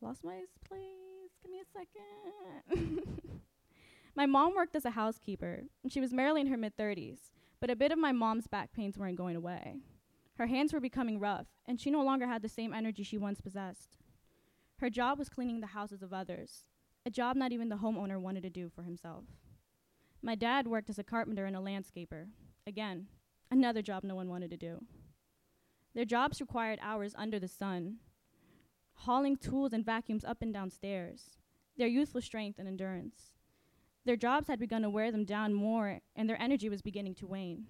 [0.00, 0.80] Lost my place.
[1.42, 3.02] Give me a second.
[4.16, 7.68] my mom worked as a housekeeper, and she was merely in her mid 30s, but
[7.68, 9.76] a bit of my mom's back pains weren't going away.
[10.40, 13.42] Her hands were becoming rough, and she no longer had the same energy she once
[13.42, 13.98] possessed.
[14.78, 16.64] Her job was cleaning the houses of others,
[17.04, 19.24] a job not even the homeowner wanted to do for himself.
[20.22, 22.28] My dad worked as a carpenter and a landscaper.
[22.66, 23.08] Again,
[23.50, 24.82] another job no one wanted to do.
[25.94, 27.96] Their jobs required hours under the sun,
[28.94, 31.36] hauling tools and vacuums up and down stairs,
[31.76, 33.32] their youthful strength and endurance.
[34.06, 37.26] Their jobs had begun to wear them down more, and their energy was beginning to
[37.26, 37.66] wane.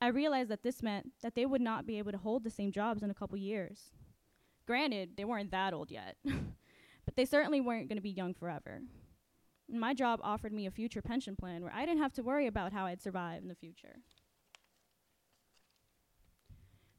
[0.00, 2.70] I realized that this meant that they would not be able to hold the same
[2.70, 3.90] jobs in a couple years.
[4.66, 8.80] Granted, they weren't that old yet, but they certainly weren't going to be young forever.
[9.68, 12.72] my job offered me a future pension plan where I didn't have to worry about
[12.72, 13.96] how I'd survive in the future.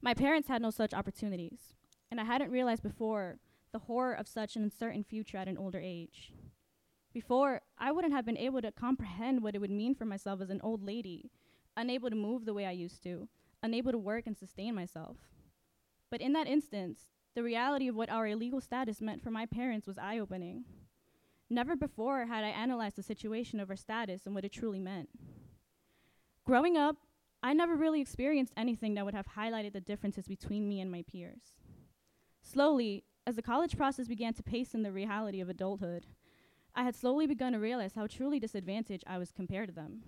[0.02, 1.74] My parents had no such opportunities
[2.12, 3.38] and I hadn't realized before
[3.72, 6.34] the horror of such an uncertain future at an older age.
[7.14, 10.50] Before, I wouldn't have been able to comprehend what it would mean for myself as
[10.50, 11.32] an old lady,
[11.80, 13.28] unable to move the way I used to,
[13.64, 15.18] unable to work and sustain myself.
[16.12, 17.00] But in that instance,
[17.36, 20.66] the reality of what our illegal status meant for my parents was eye opening.
[21.50, 25.10] Never before had I analyzed the situation of our status and what it truly meant.
[26.46, 26.98] Growing up,
[27.42, 31.04] I never really experienced anything that would have highlighted the differences between me and my
[31.04, 31.54] peers.
[32.42, 36.08] Slowly, as the college process began to pace in the reality of adulthood,
[36.76, 40.04] I had slowly begun to realize how truly disadvantaged I was compared to them.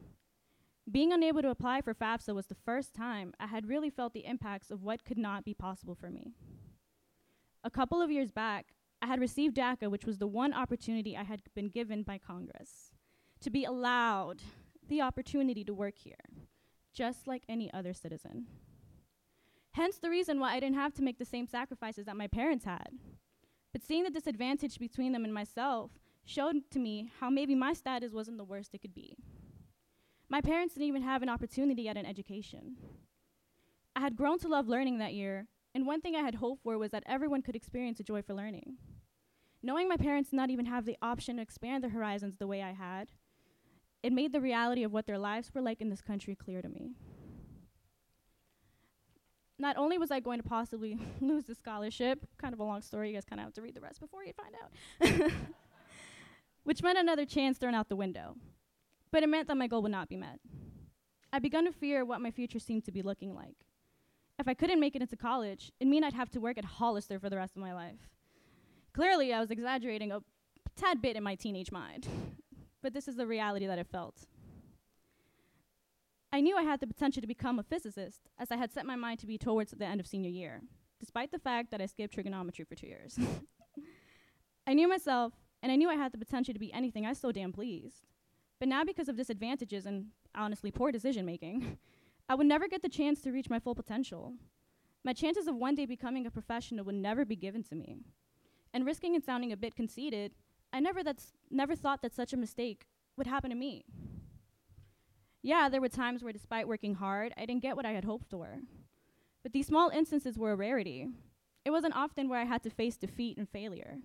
[0.91, 4.25] Being unable to apply for FAFSA was the first time I had really felt the
[4.25, 6.33] impacts of what could not be possible for me.
[7.63, 11.23] A couple of years back, I had received DACA, which was the one opportunity I
[11.23, 12.91] had been given by Congress
[13.39, 14.41] to be allowed
[14.87, 16.15] the opportunity to work here,
[16.93, 18.47] just like any other citizen.
[19.71, 22.65] Hence the reason why I didn't have to make the same sacrifices that my parents
[22.65, 22.89] had.
[23.71, 25.91] But seeing the disadvantage between them and myself
[26.25, 29.15] showed to me how maybe my status wasn't the worst it could be.
[30.31, 32.77] My parents didn't even have an opportunity at an education.
[33.97, 36.77] I had grown to love learning that year, and one thing I had hoped for
[36.77, 38.77] was that everyone could experience a joy for learning.
[39.61, 42.63] Knowing my parents did not even have the option to expand their horizons the way
[42.63, 43.09] I had,
[44.01, 46.69] it made the reality of what their lives were like in this country clear to
[46.69, 46.95] me
[49.59, 53.09] not only was I going to possibly lose the scholarship, kind of a long story,
[53.09, 55.31] you guys kind of have to read the rest before you find out,
[56.63, 58.35] which meant another chance thrown out the window.
[59.11, 60.39] But it meant that my goal would not be met.
[61.33, 63.55] I begun to fear what my future seemed to be looking like.
[64.39, 67.19] If I couldn't make it into college, it mean I'd have to work at Hollister
[67.19, 68.09] for the rest of my life.
[68.93, 70.21] Clearly, I was exaggerating a
[70.75, 72.07] tad bit in my teenage mind,
[72.81, 74.25] but this is the reality that I felt.
[76.33, 78.95] I knew I had the potential to become a physicist, as I had set my
[78.95, 80.61] mind to be towards the end of senior year,
[80.99, 83.19] despite the fact that I skipped trigonometry for two years.
[84.67, 87.31] I knew myself, and I knew I had the potential to be anything I so
[87.31, 88.07] damn pleased.
[88.61, 91.79] But now, because of disadvantages and honestly poor decision making,
[92.29, 94.33] I would never get the chance to reach my full potential.
[95.03, 97.97] My chances of one day becoming a professional would never be given to me.
[98.71, 100.33] And risking and sounding a bit conceited,
[100.71, 102.85] I never, that's, never thought that such a mistake
[103.17, 103.83] would happen to me.
[105.41, 108.29] Yeah, there were times where, despite working hard, I didn't get what I had hoped
[108.29, 108.59] for.
[109.41, 111.07] But these small instances were a rarity.
[111.65, 113.97] It wasn't often where I had to face defeat and failure.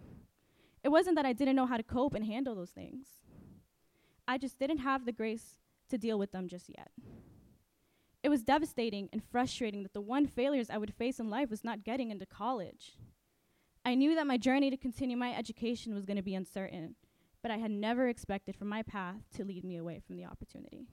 [0.83, 3.07] It wasn't that I didn't know how to cope and handle those things.
[4.29, 5.59] I just didn't have the grace
[5.91, 6.91] to deal with them just yet.
[8.23, 11.63] It was devastating and frustrating that the one failures I would face in life was
[11.63, 12.97] not getting into college.
[13.85, 16.97] I knew that my journey to continue my education was going to be uncertain,
[17.41, 20.89] but I had never expected for my path to lead me away from the opportunity.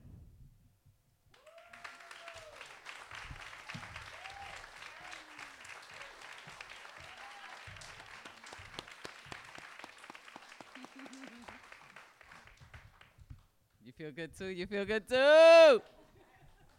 [13.96, 14.46] Feel good too?
[14.46, 15.14] You feel good too?
[15.14, 15.82] Of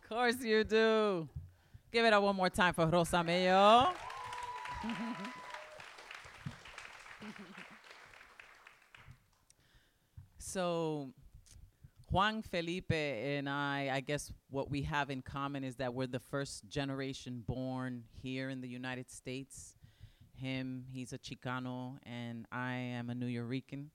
[0.10, 1.30] course you do.
[1.90, 3.88] Give it up one more time for Rosa Mayo.
[10.38, 11.10] so,
[12.12, 16.20] Juan Felipe and I, I guess what we have in common is that we're the
[16.20, 19.78] first generation born here in the United States.
[20.34, 23.86] Him, he's a Chicano, and I am a Nuyorican.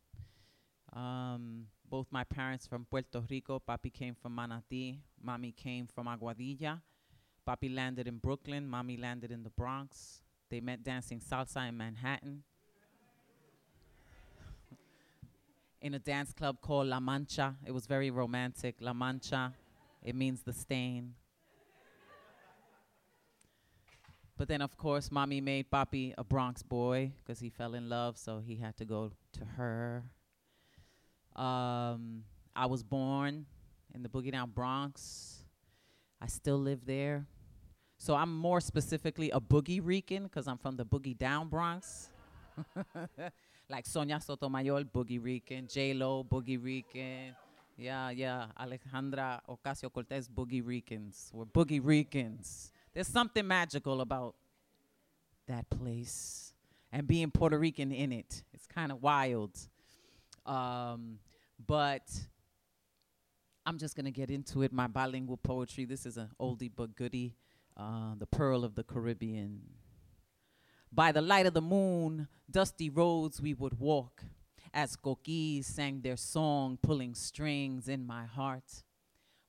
[0.94, 3.60] Um, both my parents from Puerto Rico.
[3.68, 4.98] Papi came from Manatí.
[5.20, 6.80] Mommy came from Aguadilla.
[7.46, 8.66] Papi landed in Brooklyn.
[8.66, 10.22] Mommy landed in the Bronx.
[10.48, 12.44] They met dancing salsa in Manhattan.
[15.82, 17.56] in a dance club called La Mancha.
[17.66, 18.76] It was very romantic.
[18.80, 19.52] La Mancha,
[20.02, 21.14] it means the stain.
[24.38, 28.16] But then, of course, mommy made Papi a Bronx boy because he fell in love,
[28.16, 30.04] so he had to go to her.
[31.40, 32.24] Um,
[32.54, 33.46] I was born
[33.94, 35.44] in the Boogie Down Bronx.
[36.20, 37.26] I still live there.
[37.96, 42.10] So I'm more specifically a Boogie Rican because I'm from the Boogie Down Bronx.
[43.70, 47.34] like Sonia Sotomayor, Boogie Rican, J Lo, Boogie Rican.
[47.78, 48.46] Yeah, yeah.
[48.58, 51.30] Alexandria Ocasio Cortez, Boogie Ricans.
[51.32, 52.70] We're Boogie Ricans.
[52.92, 54.34] There's something magical about
[55.46, 56.52] that place
[56.92, 58.42] and being Puerto Rican in it.
[58.52, 59.58] It's kind of wild.
[60.44, 61.18] Um,
[61.66, 62.08] but
[63.66, 64.72] I'm just going to get into it.
[64.72, 65.84] My bilingual poetry.
[65.84, 67.36] This is an oldie but goodie.
[67.76, 69.60] Uh, the Pearl of the Caribbean.
[70.92, 74.24] By the light of the moon, dusty roads we would walk
[74.72, 78.82] as coquis sang their song, pulling strings in my heart.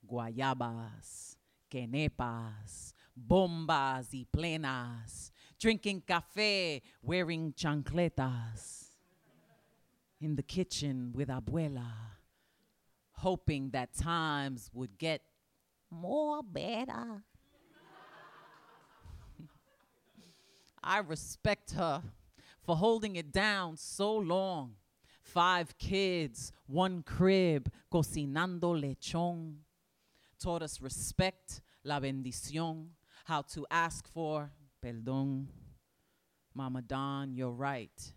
[0.08, 1.36] Guayabas,
[1.72, 8.81] quenepas, bombas y plenas, drinking café, wearing chancletas.
[10.22, 11.92] In the kitchen with abuela,
[13.14, 15.22] hoping that times would get
[15.90, 17.24] more better.
[20.84, 22.04] I respect her
[22.64, 24.76] for holding it down so long.
[25.24, 29.56] Five kids, one crib, cocinando lechon.
[30.40, 32.90] Taught us respect, la bendición,
[33.26, 34.52] how to ask for
[34.84, 35.48] perdón.
[36.54, 38.14] Mama Don, you're right,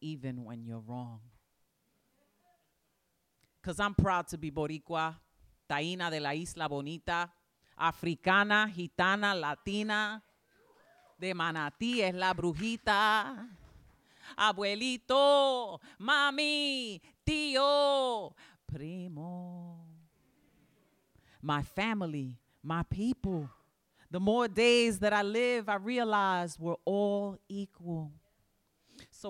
[0.00, 1.20] even when you're wrong.
[3.60, 5.16] Because I'm proud to be Boricua,
[5.68, 7.28] Taína de la Isla Bonita,
[7.76, 10.22] Africana, Gitana, Latina,
[11.18, 13.48] de Manatí es la brujita.
[14.36, 18.34] Abuelito, mami, tío,
[18.66, 19.84] primo.
[21.42, 23.48] My family, my people.
[24.10, 28.10] The more days that I live, I realize we're all equal.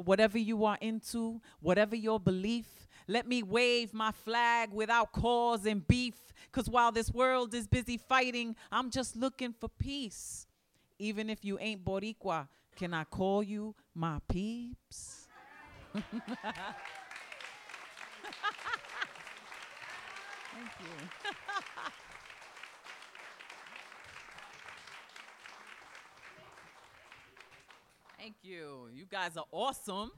[0.00, 2.66] Whatever you are into, whatever your belief,
[3.08, 6.14] let me wave my flag without cause and beef.
[6.50, 10.46] Because while this world is busy fighting, I'm just looking for peace.
[10.98, 15.28] Even if you ain't Boricua, can I call you my peeps?
[15.92, 16.04] Thank
[20.80, 21.30] you.
[28.26, 28.88] Thank you.
[28.92, 30.10] You guys are awesome.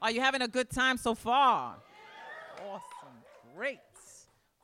[0.00, 1.74] Are you having a good time so far?
[2.64, 3.16] Awesome.
[3.56, 3.80] Great.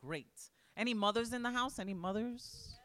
[0.00, 0.28] Great.
[0.76, 1.80] Any mothers in the house?
[1.80, 2.76] Any mothers?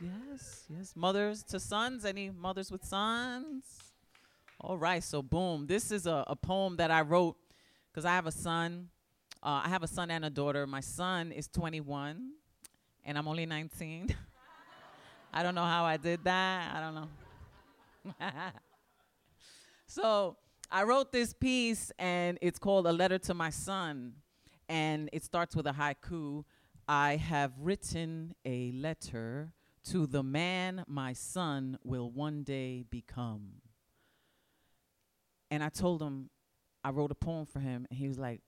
[0.00, 0.94] Yes, yes.
[0.96, 2.06] Mothers to sons.
[2.06, 3.92] Any mothers with sons?
[4.58, 5.66] All right, so boom.
[5.66, 7.36] This is a, a poem that I wrote
[7.90, 8.88] because I have a son.
[9.42, 10.66] Uh, I have a son and a daughter.
[10.66, 12.30] My son is 21,
[13.04, 14.16] and I'm only 19.
[15.34, 16.74] I don't know how I did that.
[16.74, 18.54] I don't know.
[19.92, 20.38] so
[20.70, 24.14] I wrote this piece, and it's called A Letter to My Son.
[24.66, 26.44] And it starts with a haiku
[26.88, 29.52] I have written a letter
[29.90, 33.60] to the man my son will one day become.
[35.50, 36.30] And I told him,
[36.82, 38.40] I wrote a poem for him, and he was like,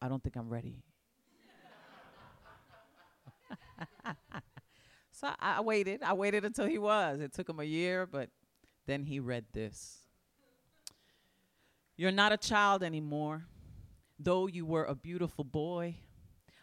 [0.00, 0.82] I don't think I'm ready.
[5.12, 6.02] so I, I waited.
[6.02, 7.20] I waited until he was.
[7.20, 8.30] It took him a year, but
[8.86, 10.03] then he read this.
[11.96, 13.46] You're not a child anymore,
[14.18, 15.96] though you were a beautiful boy.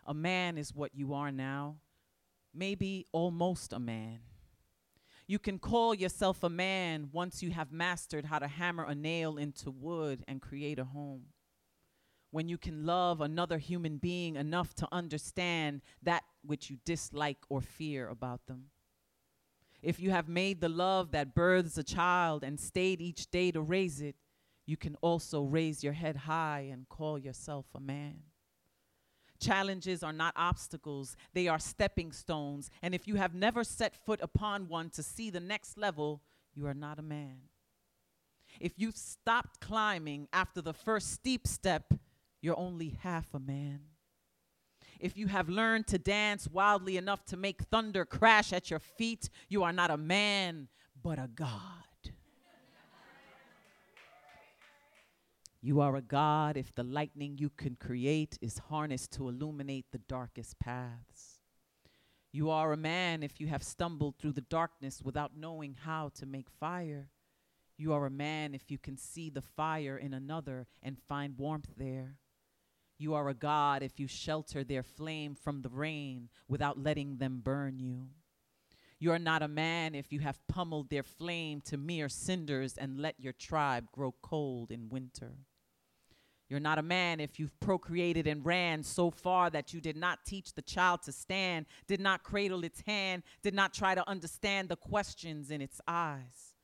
[0.06, 1.78] a man is what you are now,
[2.54, 4.20] maybe almost a man.
[5.28, 9.38] You can call yourself a man once you have mastered how to hammer a nail
[9.38, 11.28] into wood and create a home.
[12.32, 17.62] When you can love another human being enough to understand that which you dislike or
[17.62, 18.72] fear about them.
[19.82, 23.62] If you have made the love that births a child and stayed each day to
[23.62, 24.16] raise it,
[24.66, 28.22] you can also raise your head high and call yourself a man.
[29.40, 32.70] Challenges are not obstacles, they are stepping stones.
[32.82, 36.22] And if you have never set foot upon one to see the next level,
[36.54, 37.38] you are not a man.
[38.60, 41.94] If you've stopped climbing after the first steep step,
[42.42, 43.82] you're only half a man.
[45.00, 49.30] If you have learned to dance wildly enough to make thunder crash at your feet,
[49.50, 50.68] you are not a man,
[51.02, 51.50] but a God.
[55.64, 60.00] You are a God if the lightning you can create is harnessed to illuminate the
[60.00, 61.40] darkest paths.
[62.32, 66.26] You are a man if you have stumbled through the darkness without knowing how to
[66.26, 67.10] make fire.
[67.78, 71.70] You are a man if you can see the fire in another and find warmth
[71.78, 72.16] there.
[72.98, 77.42] You are a God if you shelter their flame from the rain without letting them
[77.44, 78.08] burn you.
[79.00, 83.00] You are not a man if you have pummeled their flame to mere cinders and
[83.00, 85.34] let your tribe grow cold in winter.
[86.52, 90.26] You're not a man if you've procreated and ran so far that you did not
[90.26, 94.68] teach the child to stand, did not cradle its hand, did not try to understand
[94.68, 96.56] the questions in its eyes.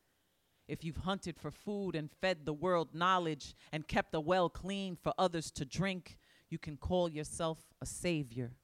[0.67, 4.97] If you've hunted for food and fed the world knowledge and kept a well clean
[4.97, 6.17] for others to drink,
[6.49, 8.57] you can call yourself a savior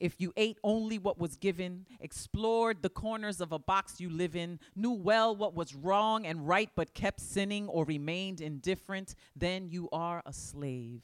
[0.00, 4.36] if you ate only what was given, explored the corners of a box you live
[4.36, 9.68] in, knew well what was wrong and right but kept sinning or remained indifferent, then
[9.68, 11.02] you are a slave.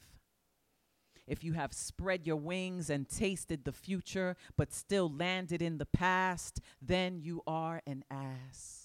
[1.27, 5.85] If you have spread your wings and tasted the future but still landed in the
[5.85, 8.80] past, then you are an ass.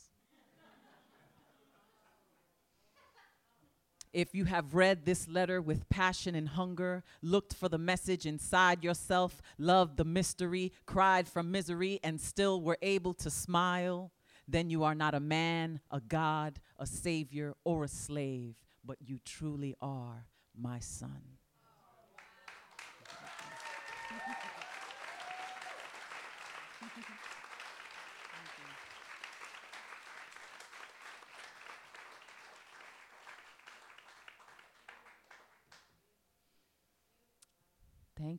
[4.17, 8.83] If you have read this letter with passion and hunger, looked for the message inside
[8.83, 14.13] yourself, loved the mystery, cried from misery, and still were able to smile,
[14.49, 19.21] then you are not a man, a God, a savior, or a slave, but you
[19.23, 20.25] truly are
[20.59, 21.21] my son.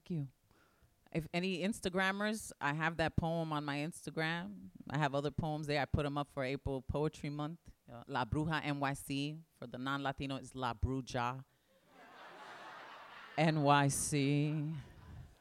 [0.09, 0.27] You.
[1.13, 4.51] If any Instagrammers, I have that poem on my Instagram.
[4.89, 5.81] I have other poems there.
[5.81, 7.59] I put them up for April Poetry Month.
[7.91, 9.37] Uh, La Bruja NYC.
[9.57, 11.43] For the non Latino, it's La Bruja
[13.37, 14.73] NYC.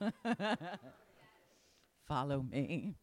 [2.09, 2.95] Follow me.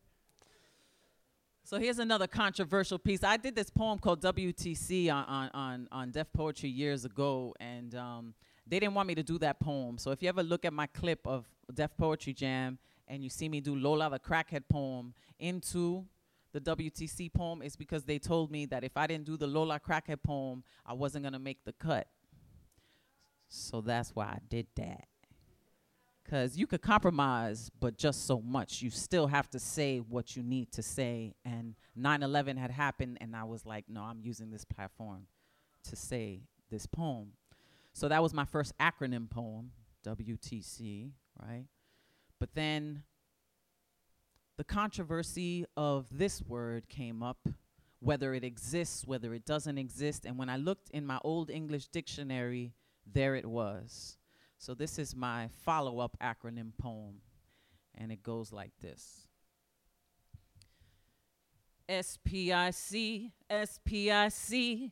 [1.65, 3.23] So here's another controversial piece.
[3.23, 7.95] I did this poem called WTC on, on, on, on Def Poetry years ago, and
[7.95, 8.33] um,
[8.65, 9.97] they didn't want me to do that poem.
[9.97, 13.49] So if you ever look at my clip of Def Poetry Jam and you see
[13.49, 16.05] me do Lola the Crackhead poem into
[16.53, 19.79] the WTC poem, it's because they told me that if I didn't do the Lola
[19.79, 22.07] Crackhead poem, I wasn't gonna make the cut.
[23.49, 25.05] So that's why I did that.
[26.23, 28.81] Because you could compromise, but just so much.
[28.81, 31.35] You still have to say what you need to say.
[31.43, 35.27] And 9 11 had happened, and I was like, no, I'm using this platform
[35.89, 37.33] to say this poem.
[37.93, 39.71] So that was my first acronym poem,
[40.05, 41.65] WTC, right?
[42.39, 43.03] But then
[44.57, 47.47] the controversy of this word came up,
[47.99, 50.25] whether it exists, whether it doesn't exist.
[50.25, 52.73] And when I looked in my old English dictionary,
[53.11, 54.17] there it was.
[54.57, 57.21] So this is my follow up acronym poem.
[57.95, 59.27] And it goes like this
[61.87, 64.91] S P I C, S P I C,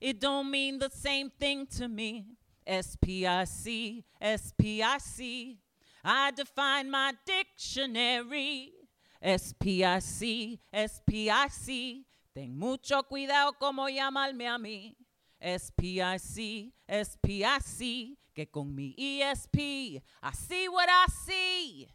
[0.00, 2.26] it don't mean the same thing to me.
[2.66, 5.58] S-P-I-C, S-P-I-C.
[6.04, 8.72] I define my dictionary.
[9.20, 12.06] S-P-I-C, S-P-I-C.
[12.34, 14.94] Ten mucho cuidado como llamarme a mí.
[15.40, 18.16] S-P-I-C, S-P-I-C.
[18.34, 21.88] Que con mi ESP, I see what I see.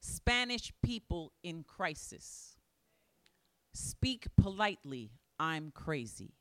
[0.00, 2.56] Spanish people in crisis.
[3.74, 6.32] Speak politely, I'm crazy.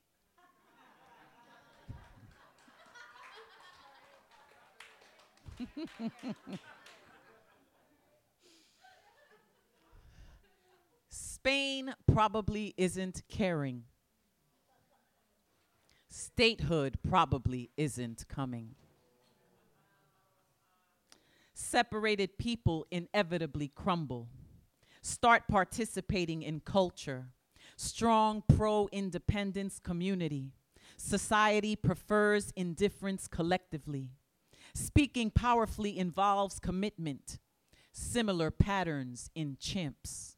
[11.10, 13.84] Spain probably isn't caring.
[16.10, 18.76] Statehood probably isn't coming.
[21.54, 24.28] Separated people inevitably crumble.
[25.02, 27.28] Start participating in culture.
[27.76, 30.52] Strong pro independence community.
[30.98, 34.10] Society prefers indifference collectively.
[34.74, 37.40] Speaking powerfully involves commitment.
[37.92, 40.36] Similar patterns in chimps.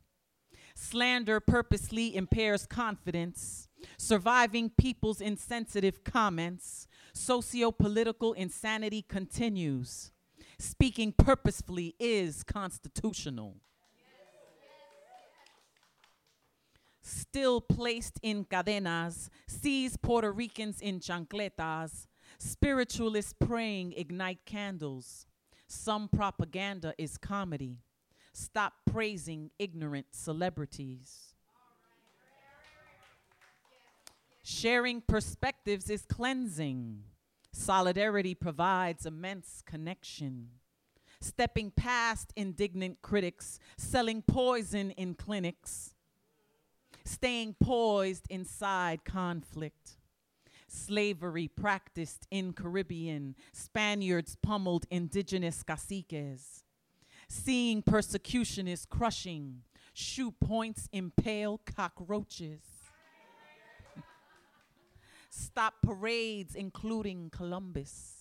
[0.75, 3.69] Slander purposely impairs confidence.
[3.97, 6.87] Surviving people's insensitive comments.
[7.13, 10.11] Socio political insanity continues.
[10.59, 13.55] Speaking purposefully is constitutional.
[17.01, 22.07] Still placed in cadenas, sees Puerto Ricans in chancletas.
[22.37, 25.25] Spiritualists praying ignite candles.
[25.67, 27.77] Some propaganda is comedy.
[28.33, 31.33] Stop praising ignorant celebrities.
[34.43, 37.03] Sharing perspectives is cleansing.
[37.51, 40.49] Solidarity provides immense connection.
[41.21, 45.95] Stepping past indignant critics, selling poison in clinics,
[47.05, 49.97] staying poised inside conflict.
[50.75, 56.63] Slavery practiced in Caribbean, Spaniards pummeled indigenous caciques.
[57.29, 59.61] Seeing persecution is crushing,
[59.93, 62.61] shoe points impale cockroaches.
[65.29, 68.15] Stop parades, including Columbus.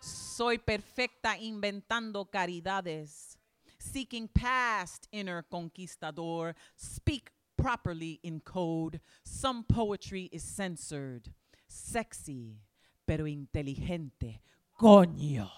[0.00, 3.36] Soy perfecta inventando caridades.
[3.78, 6.54] Seeking past inner conquistador.
[6.76, 9.00] Speak properly in code.
[9.24, 11.32] Some poetry is censored.
[11.68, 12.60] Sexy,
[13.06, 14.40] pero inteligente.
[14.78, 15.50] Coño.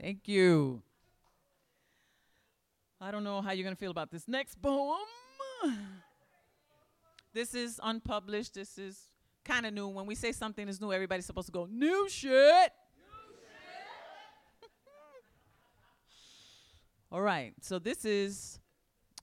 [0.00, 0.82] Thank you.
[3.42, 4.98] How you're going to feel about this next poem.
[7.32, 8.54] This is unpublished.
[8.54, 8.98] This is
[9.44, 9.88] kind of new.
[9.88, 12.72] When we say something is new, everybody's supposed to go, new shit.
[17.12, 17.52] All right.
[17.60, 18.58] So this is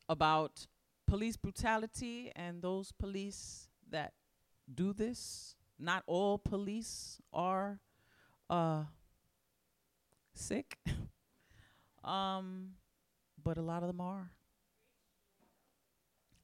[0.08, 0.68] about
[1.06, 4.14] police brutality and those police that
[4.74, 5.56] do this.
[5.80, 7.80] Not all police are
[8.50, 8.84] uh,
[10.34, 10.78] sick,
[12.04, 12.72] um,
[13.48, 14.30] but a lot of them are.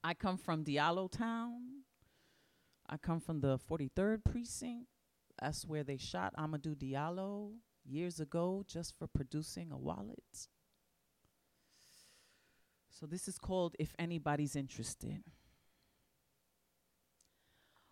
[0.05, 1.81] I come from Diallo Town.
[2.89, 4.87] I come from the 43rd precinct.
[5.41, 10.47] That's where they shot Amadou Diallo years ago just for producing a wallet.
[12.89, 15.23] So this is called If Anybody's Interested.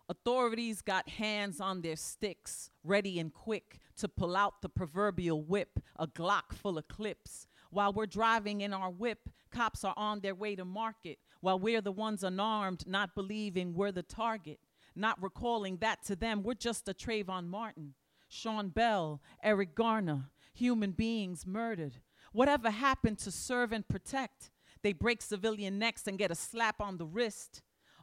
[0.08, 5.80] Authorities got hands on their sticks, ready and quick to pull out the proverbial whip,
[5.98, 7.46] a Glock full of clips.
[7.72, 11.80] While we're driving in our whip, cops are on their way to market, while we're
[11.80, 14.60] the ones unarmed, not believing we're the target,
[14.94, 17.94] not recalling that to them we're just a Trayvon Martin,
[18.28, 21.96] Sean Bell, Eric Garner, human beings murdered.
[22.32, 24.50] Whatever happened to serve and protect?
[24.82, 27.62] They break civilian necks and get a slap on the wrist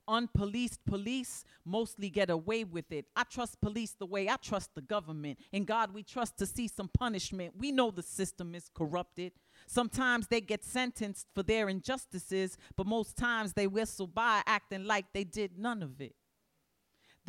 [0.09, 3.05] unpoliced police mostly get away with it.
[3.15, 5.37] I trust police the way I trust the government.
[5.51, 7.53] In God, we trust to see some punishment.
[7.57, 9.33] We know the system is corrupted.
[9.71, 15.13] Sometimes they get sentenced for their injustices, but most times they whistle by acting like
[15.13, 16.15] they did none of it.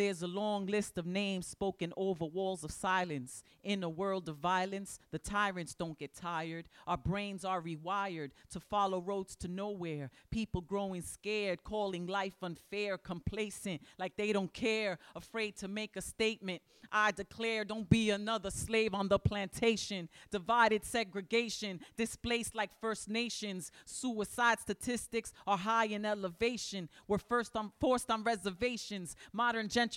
[0.01, 3.43] There's a long list of names spoken over walls of silence.
[3.63, 6.71] In a world of violence, the tyrants don't get tired.
[6.87, 10.11] Our brains are rewired to follow roads to nowhere.
[10.31, 16.01] People growing scared, calling life unfair, complacent, like they don't care, afraid to make a
[16.01, 16.63] statement.
[16.91, 20.09] I declare, don't be another slave on the plantation.
[20.31, 23.71] Divided segregation, displaced like First Nations.
[23.85, 26.89] Suicide statistics are high in elevation.
[27.07, 29.15] We're first on, forced on reservations.
[29.33, 29.90] Modern gentrification,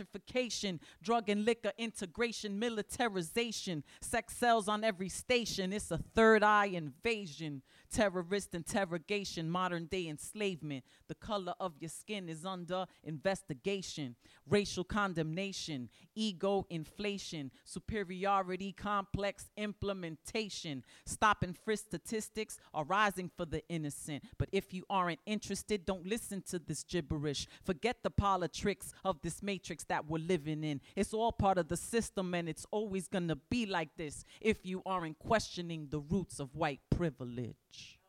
[1.02, 5.74] drug and liquor integration, militarization, sex cells on every station.
[5.74, 10.84] It's a third eye invasion, terrorist interrogation, modern day enslavement.
[11.08, 14.16] The color of your skin is under investigation,
[14.48, 20.84] racial condemnation, ego inflation, superiority complex implementation.
[21.06, 24.24] Stop and frisk statistics are rising for the innocent.
[24.38, 27.48] But if you aren't interested, don't listen to this gibberish.
[27.64, 30.82] Forget the politics of this matrix that we're living in.
[30.96, 34.82] It's all part of the system and it's always gonna be like this if you
[34.86, 38.00] aren't questioning the roots of white privilege.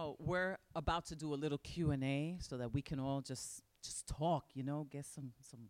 [0.00, 3.20] So we're about to do a little Q and A so that we can all
[3.20, 5.68] just just talk, you know, get some some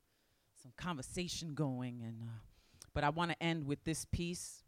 [0.62, 2.00] some conversation going.
[2.00, 2.38] And uh,
[2.94, 4.62] but I want to end with this piece.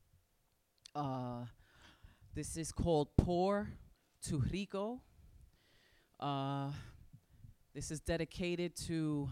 [0.96, 1.44] Uh,
[2.34, 3.68] this is called "Poor
[4.26, 5.00] to Rico."
[6.18, 6.72] Uh,
[7.72, 9.30] this is dedicated to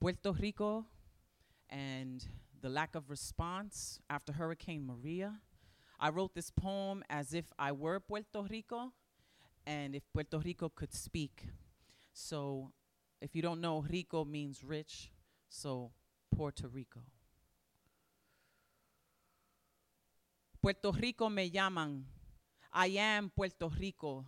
[0.00, 0.86] Puerto Rico
[1.68, 2.24] and
[2.62, 5.42] the lack of response after Hurricane Maria.
[6.00, 8.92] I wrote this poem as if I were Puerto Rico
[9.66, 11.46] and if Puerto Rico could speak.
[12.12, 12.72] So,
[13.20, 15.10] if you don't know, Rico means rich,
[15.48, 15.92] so
[16.34, 17.00] Puerto Rico.
[20.60, 22.04] Puerto Rico me llaman.
[22.72, 24.24] I am Puerto Rico.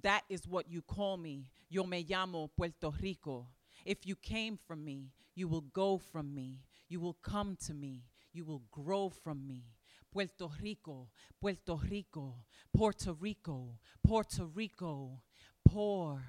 [0.00, 1.48] That is what you call me.
[1.68, 3.48] Yo me llamo Puerto Rico.
[3.84, 6.60] If you came from me, you will go from me.
[6.88, 8.04] You will come to me.
[8.32, 9.64] You will grow from me.
[10.12, 11.10] Puerto Rico,
[11.40, 15.22] Puerto Rico, Puerto Rico, Puerto Rico,
[15.64, 16.20] poor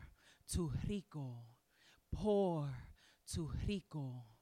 [0.48, 1.46] to Rico,
[2.10, 2.74] poor
[3.26, 4.33] to Rico.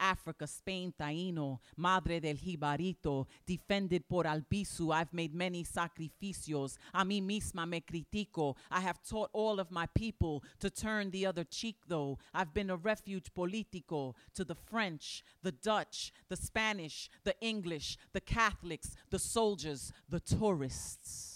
[0.00, 4.92] Africa, Spain, Taíno, Madre del Jibarito, defended por Albizu.
[4.92, 6.76] I've made many sacrificios.
[6.92, 8.56] A mí misma me critico.
[8.70, 12.18] I have taught all of my people to turn the other cheek, though.
[12.34, 18.20] I've been a refuge politico to the French, the Dutch, the Spanish, the English, the
[18.20, 21.29] Catholics, the soldiers, the tourists.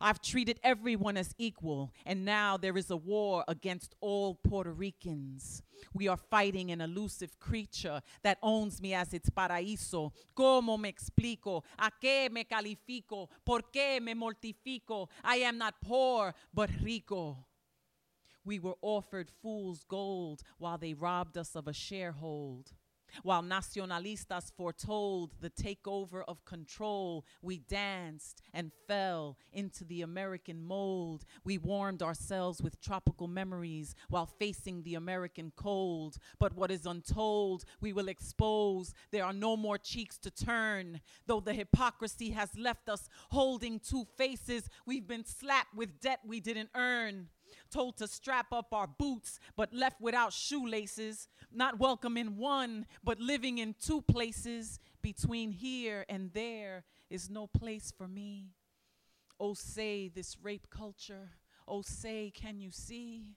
[0.00, 5.62] I've treated everyone as equal, and now there is a war against all Puerto Ricans.
[5.94, 10.12] We are fighting an elusive creature that owns me as its paraíso.
[10.36, 11.62] ¿Cómo me explico?
[11.78, 13.28] ¿A qué me califico?
[13.44, 15.08] ¿Por qué me mortifico?
[15.24, 17.46] I am not poor, but rico.
[18.44, 22.72] We were offered fool's gold while they robbed us of a sharehold.
[23.22, 31.24] While nacionalistas foretold the takeover of control, we danced and fell into the American mold.
[31.44, 36.16] We warmed ourselves with tropical memories while facing the American cold.
[36.38, 38.92] But what is untold, we will expose.
[39.10, 41.00] There are no more cheeks to turn.
[41.26, 46.40] Though the hypocrisy has left us holding two faces, we've been slapped with debt we
[46.40, 47.28] didn't earn
[47.70, 53.20] told to strap up our boots, but left without shoelaces, not welcome in one, but
[53.20, 54.78] living in two places.
[55.02, 58.50] Between here and there is no place for me.
[59.38, 61.30] Oh, say this rape culture,
[61.68, 63.36] oh, say, can you see?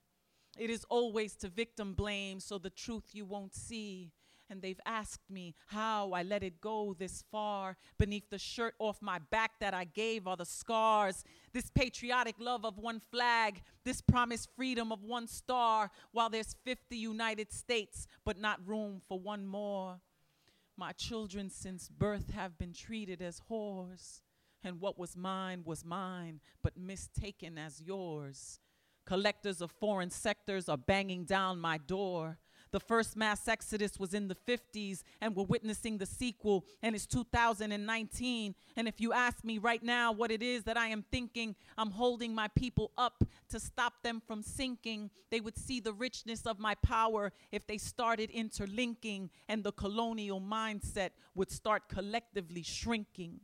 [0.58, 4.12] It is always to victim blame, so the truth you won't see
[4.50, 7.78] and they've asked me how I let it go this far.
[7.98, 11.24] Beneath the shirt off my back that I gave are the scars.
[11.54, 16.96] This patriotic love of one flag, this promised freedom of one star, while there's 50
[16.96, 20.00] United States, but not room for one more.
[20.78, 24.22] My children since birth have been treated as whores,
[24.64, 28.60] and what was mine was mine, but mistaken as yours.
[29.06, 32.38] Collectors of foreign sectors are banging down my door.
[32.72, 37.08] The first mass exodus was in the 50s, and we're witnessing the sequel, and it's
[37.08, 38.54] 2019.
[38.76, 41.90] And if you ask me right now what it is that I am thinking, I'm
[41.90, 45.10] holding my people up to stop them from sinking.
[45.32, 50.40] They would see the richness of my power if they started interlinking, and the colonial
[50.40, 53.40] mindset would start collectively shrinking.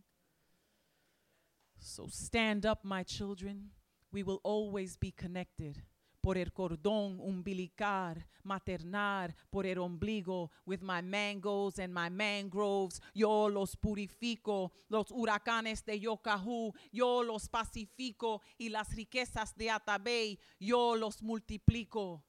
[1.79, 3.71] So stand up, my children.
[4.11, 5.81] We will always be connected
[6.25, 13.47] por el cordón umbilical, maternar por el ombligo, with my mangoes and my mangroves, yo
[13.47, 20.95] los purifico, los huracanes de Yokahu, yo los pacifico, y las riquezas de Atabey, yo
[20.95, 22.23] los multiplico.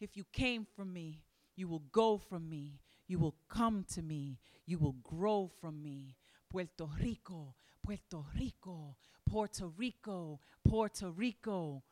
[0.00, 1.22] If you came from me,
[1.54, 6.16] you will go from me, you will come to me, you will grow from me.
[6.48, 11.84] Puerto Rico, Puerto Rico, Puerto Rico, Puerto Rico,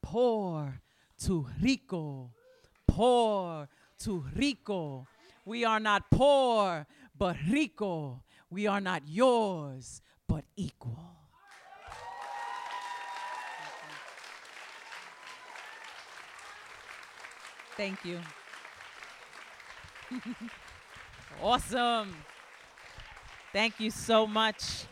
[0.00, 0.80] poor
[1.24, 2.30] to Rico.
[2.86, 3.68] Poor
[4.00, 5.06] to Rico.
[5.44, 6.86] We are not poor,
[7.16, 8.22] but rico.
[8.48, 11.14] We are not yours, but equal.
[17.76, 18.20] Thank you.
[21.42, 22.14] awesome.
[23.52, 24.86] Thank you so much.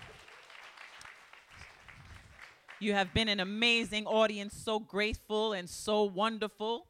[2.83, 6.89] You have been an amazing audience, so grateful and so wonderful.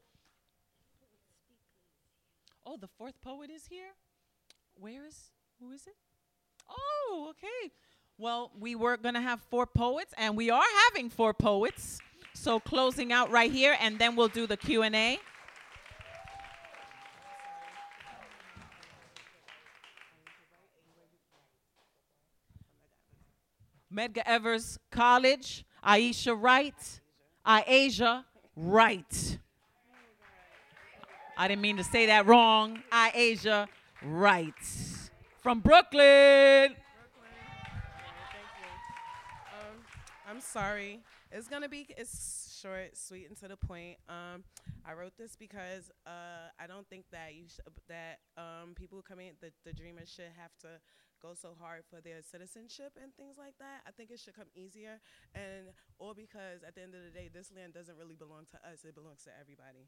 [2.65, 3.91] Oh, the fourth poet is here?
[4.75, 5.93] Where is, who is it?
[6.67, 7.75] Oh, okay.
[8.17, 11.99] Well, we were going to have four poets, and we are having four poets.
[12.33, 15.19] So closing out right here, and then we'll do the Q&A.
[23.95, 27.01] Medgar Evers College, Aisha Wright,
[27.45, 28.25] I
[28.57, 29.39] Wright.
[31.37, 32.83] I didn't mean to say that wrong.
[32.93, 33.11] I
[34.03, 34.55] Wright.
[35.43, 36.77] From Brooklyn.
[39.51, 39.79] Um,
[40.31, 41.01] I'm sorry.
[41.33, 43.97] It's gonna be it's short, sweet, and to the point.
[44.09, 44.45] Um,
[44.87, 49.31] I wrote this because uh, I don't think that you sh- that um, people coming
[49.41, 50.69] the the dreamers should have to
[51.23, 53.87] go so hard for their citizenship and things like that.
[53.87, 54.99] I think it should come easier,
[55.35, 58.59] and all because at the end of the day, this land doesn't really belong to
[58.67, 58.83] us.
[58.85, 59.87] It belongs to everybody.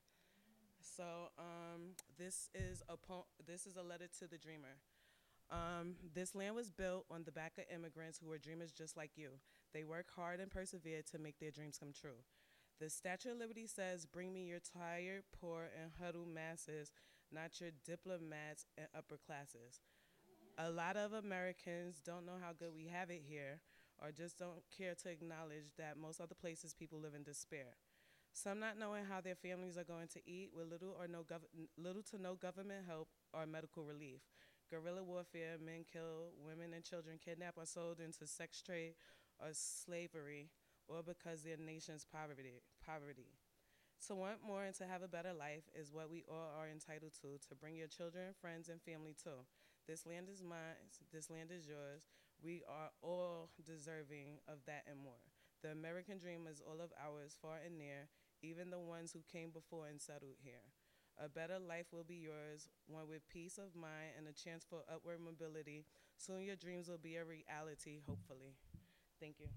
[0.80, 4.78] So um, this is a po- this is a letter to the dreamer.
[5.50, 9.12] Um, this land was built on the back of immigrants who were dreamers just like
[9.16, 9.40] you.
[9.72, 12.22] They work hard and persevere to make their dreams come true.
[12.80, 16.92] The Statue of Liberty says, Bring me your tired, poor, and huddled masses,
[17.30, 19.80] not your diplomats and upper classes.
[20.56, 23.58] A lot of Americans don't know how good we have it here,
[24.00, 27.74] or just don't care to acknowledge that most other places people live in despair.
[28.32, 31.50] Some not knowing how their families are going to eat with little or no gov-
[31.76, 34.20] little to no government help or medical relief.
[34.70, 38.94] Guerrilla warfare, men kill, women and children kidnapped or sold into sex trade
[39.40, 40.50] or slavery,
[40.86, 42.62] or because their nation's poverty.
[42.84, 43.34] Poverty.
[44.06, 47.12] To want more and to have a better life is what we all are entitled
[47.22, 47.38] to.
[47.48, 49.42] To bring your children, friends, and family too.
[49.86, 50.88] This land is mine.
[51.12, 52.08] This land is yours.
[52.42, 55.20] We are all deserving of that and more.
[55.62, 58.08] The American dream is all of ours, far and near,
[58.42, 60.64] even the ones who came before and settled here.
[61.22, 64.80] A better life will be yours, one with peace of mind and a chance for
[64.92, 65.84] upward mobility.
[66.16, 68.56] Soon your dreams will be a reality, hopefully.
[69.20, 69.48] Thank you.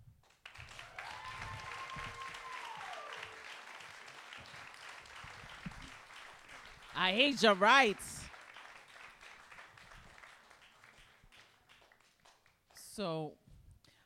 [6.95, 7.97] I hate your right.
[12.97, 13.33] So,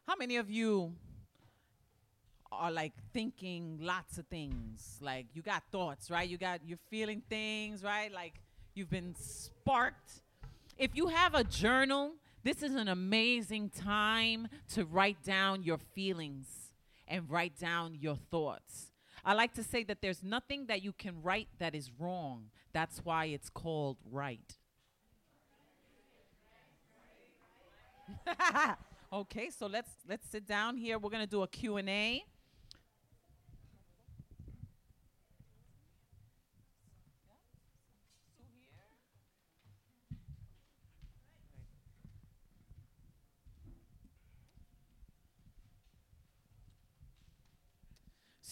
[0.05, 0.91] how many of you
[2.51, 4.97] are like thinking lots of things?
[4.99, 6.27] Like you got thoughts, right?
[6.27, 8.11] You got you're feeling things, right?
[8.11, 8.33] Like
[8.73, 10.23] you've been sparked.
[10.77, 16.47] If you have a journal, this is an amazing time to write down your feelings
[17.07, 18.91] and write down your thoughts.
[19.23, 22.47] I like to say that there's nothing that you can write that is wrong.
[22.73, 24.57] That's why it's called right.
[29.13, 30.97] okay, so let's let's sit down here.
[30.99, 32.23] We're to do a Q&A.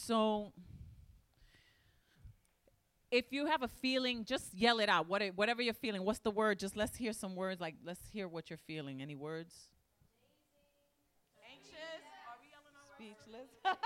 [0.10, 0.54] So
[3.12, 5.08] if you have a feeling, just yell it out.
[5.08, 6.60] What it, whatever you're feeling, what's the word?
[6.60, 7.60] Just let's hear some words.
[7.60, 9.02] Like let's hear what you're feeling.
[9.02, 9.54] Any words?
[11.52, 12.04] Anxious.
[12.28, 13.50] Are we yelling Speechless.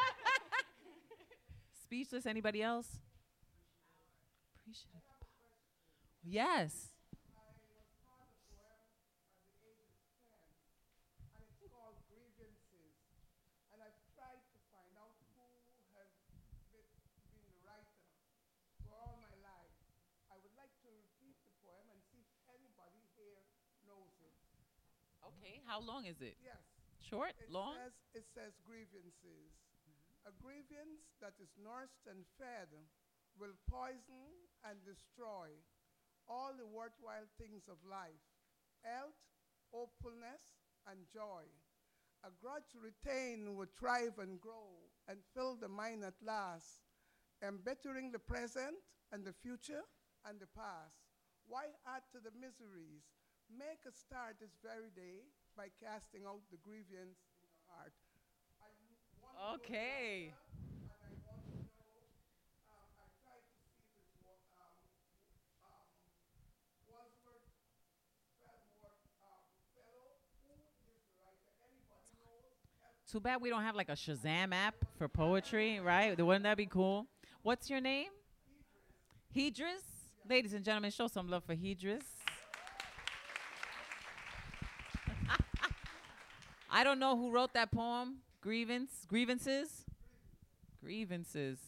[1.83, 2.25] Speechless.
[2.25, 2.87] Anybody else?
[4.59, 5.01] Appreciative.
[6.23, 6.93] Yes.
[11.35, 12.95] and it's called grievances.
[13.75, 15.51] And I've tried to find out who
[15.99, 16.07] has
[16.71, 16.87] been,
[17.35, 17.99] been the writer
[18.87, 19.75] for all my life.
[20.31, 23.43] I would like to repeat the poem and see if anybody here
[23.83, 24.31] knows it.
[25.27, 25.61] Okay.
[25.65, 26.35] How long is it?
[26.43, 26.59] Yes.
[26.99, 27.35] Short?
[27.39, 27.75] It Long?
[27.75, 29.51] says it says grievances.
[29.83, 30.29] Mm-hmm.
[30.29, 32.71] A grievance that is nursed and fed
[33.39, 34.31] will poison
[34.63, 35.51] and destroy
[36.27, 38.23] all the worthwhile things of life
[38.83, 39.15] health,
[39.71, 40.43] hopefulness,
[40.87, 41.47] and joy.
[42.23, 46.79] A grudge retained will thrive and grow and fill the mind at last,
[47.43, 48.75] embittering the present
[49.11, 49.83] and the future
[50.27, 50.95] and the past.
[51.47, 53.03] Why add to the miseries?
[53.51, 57.93] Make a start this very day by casting out the grievance in your heart.
[58.59, 60.33] I want to know the Okay.
[60.33, 60.41] writer,
[61.05, 61.93] and I want to know,
[62.65, 64.79] um, I tried to see if it's wa- um,
[65.61, 65.87] um,
[66.89, 67.45] Wadsworth
[68.41, 70.17] Fenimore, Fellow.
[70.41, 70.57] Who
[70.97, 71.53] is the writer?
[71.61, 73.05] Anybody knows?
[73.05, 76.17] Too bad we don't have like a Shazam app for poetry, right?
[76.17, 77.05] Wouldn't that be cool?
[77.43, 78.09] What's your name?
[79.35, 79.85] Hedris.
[80.27, 82.03] Ladies and gentlemen, show some love for Hedris.
[86.75, 88.15] I don't know who wrote that poem.
[88.41, 89.85] Grievance, grievances,
[90.83, 91.59] grievances.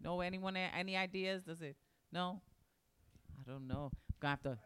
[0.00, 0.56] Know anyone?
[0.56, 1.42] Any ideas?
[1.42, 1.76] Does it?
[2.12, 2.40] No.
[3.40, 3.90] I don't know.
[4.20, 4.58] Gonna have to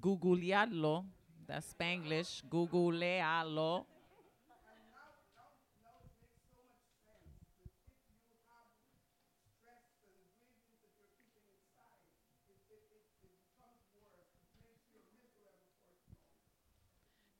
[0.00, 1.04] googlearlo.
[1.44, 2.44] That's Spanglish.
[2.48, 3.84] Googlearlo.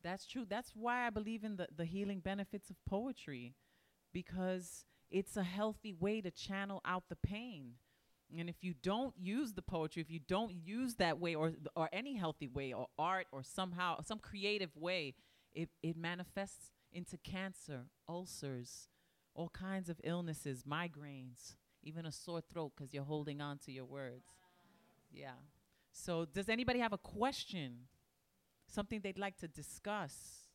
[0.06, 0.46] That's true.
[0.48, 3.54] That's why I believe in the, the healing benefits of poetry.
[4.12, 7.72] Because it's a healthy way to channel out the pain.
[8.38, 11.88] And if you don't use the poetry, if you don't use that way or or
[11.92, 15.14] any healthy way or art or somehow some creative way,
[15.52, 18.88] it, it manifests into cancer, ulcers,
[19.34, 23.84] all kinds of illnesses, migraines, even a sore throat because you're holding on to your
[23.84, 24.24] words.
[25.12, 25.38] Yeah.
[25.92, 27.88] So, does anybody have a question?
[28.66, 30.46] Something they'd like to discuss?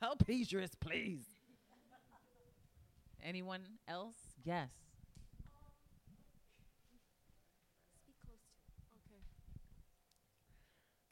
[0.00, 1.22] Help Idris, please.
[3.22, 4.16] Anyone else?
[4.44, 4.70] Yes.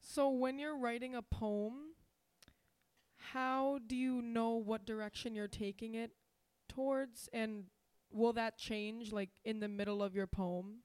[0.00, 1.94] So when you're writing a poem,
[3.16, 6.10] how do you know what direction you're taking it
[6.70, 7.64] towards and
[8.10, 10.78] will that change like in the middle of your poem?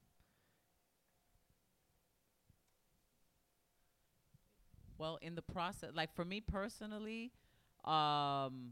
[4.98, 7.32] Well, in the process, like for me personally,
[7.84, 8.72] um,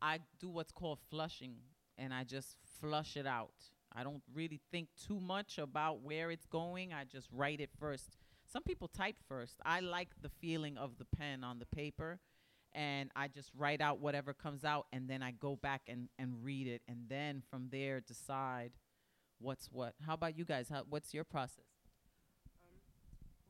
[0.00, 1.56] I do what's called flushing,
[1.98, 3.52] and I just flush it out.
[3.94, 6.92] I don't really think too much about where it's going.
[6.92, 8.16] I just write it first.
[8.50, 9.56] Some people type first.
[9.64, 12.18] I like the feeling of the pen on the paper,
[12.74, 16.34] and I just write out whatever comes out, and then I go back and, and
[16.42, 18.72] read it, and then from there decide
[19.40, 19.94] what's what.
[20.06, 20.68] How about you guys?
[20.68, 21.64] How, what's your process?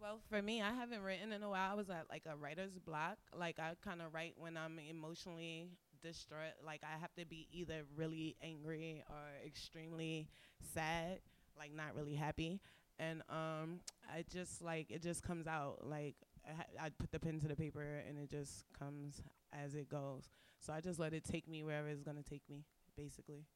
[0.01, 1.73] Well, for me, I haven't written in a while.
[1.73, 3.19] I was at like a writer's block.
[3.37, 5.71] Like I kind of write when I'm emotionally
[6.03, 6.55] distraught.
[6.65, 10.29] Like I have to be either really angry or extremely
[10.75, 11.19] sad,
[11.59, 12.61] like not really happy.
[13.01, 15.81] And um, I just like it just comes out.
[15.83, 16.15] Like
[16.49, 19.23] I, I put the pen to the paper and it just comes
[19.53, 20.29] as it goes.
[20.61, 22.65] So I just let it take me wherever it's gonna take me,
[22.97, 23.47] basically.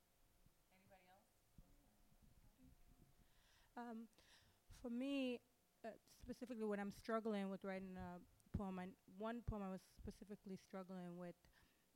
[0.85, 1.27] Anybody else?
[3.77, 4.09] Um,
[4.81, 5.41] for me,
[5.85, 5.89] uh,
[6.23, 11.17] specifically when I'm struggling with writing a poem, and one poem I was specifically struggling
[11.17, 11.35] with,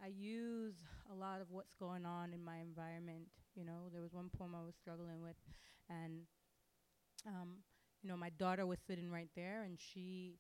[0.03, 0.75] I use
[1.11, 3.29] a lot of what's going on in my environment.
[3.55, 5.37] You know, there was one poem I was struggling with,
[5.89, 6.23] and
[7.27, 7.59] um,
[8.03, 10.37] you know, my daughter was sitting right there, and she,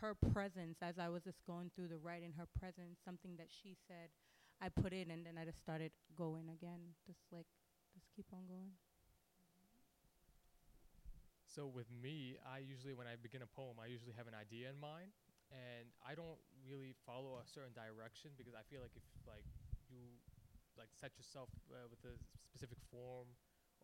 [0.00, 3.76] her presence as I was just going through the writing, her presence, something that she
[3.88, 4.08] said,
[4.60, 7.46] I put in, and then I just started going again, just like,
[7.94, 8.72] just keep on going.
[11.44, 14.72] So with me, I usually when I begin a poem, I usually have an idea
[14.72, 15.12] in mind,
[15.52, 19.44] and I don't really follow a certain direction because I feel like if like
[19.92, 20.16] you
[20.80, 22.16] like set yourself uh, with a
[22.48, 23.28] specific form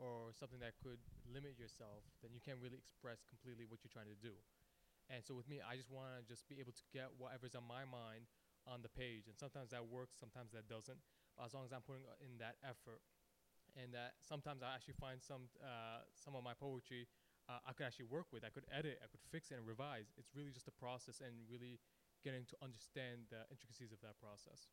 [0.00, 4.08] or something that could limit yourself, then you can't really express completely what you're trying
[4.08, 4.32] to do.
[5.08, 7.64] And so with me, I just want to just be able to get whatever's on
[7.64, 8.28] my mind
[8.68, 11.00] on the page, and sometimes that works, sometimes that doesn't.
[11.36, 13.00] But as long as I'm putting uh, in that effort,
[13.72, 17.08] and that sometimes I actually find some uh, some of my poetry
[17.48, 18.44] uh, I could actually work with.
[18.44, 20.12] I could edit, I could fix it and revise.
[20.20, 21.80] It's really just a process and really
[22.22, 24.68] getting to understand the intricacies of that process.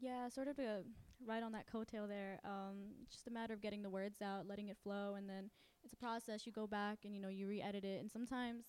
[0.00, 0.84] Yeah, sort of to
[1.26, 2.40] right on that coattail there.
[2.44, 5.50] Um, just a matter of getting the words out, letting it flow, and then
[5.84, 6.46] it's a process.
[6.46, 8.66] You go back and you know you re-edit it, and sometimes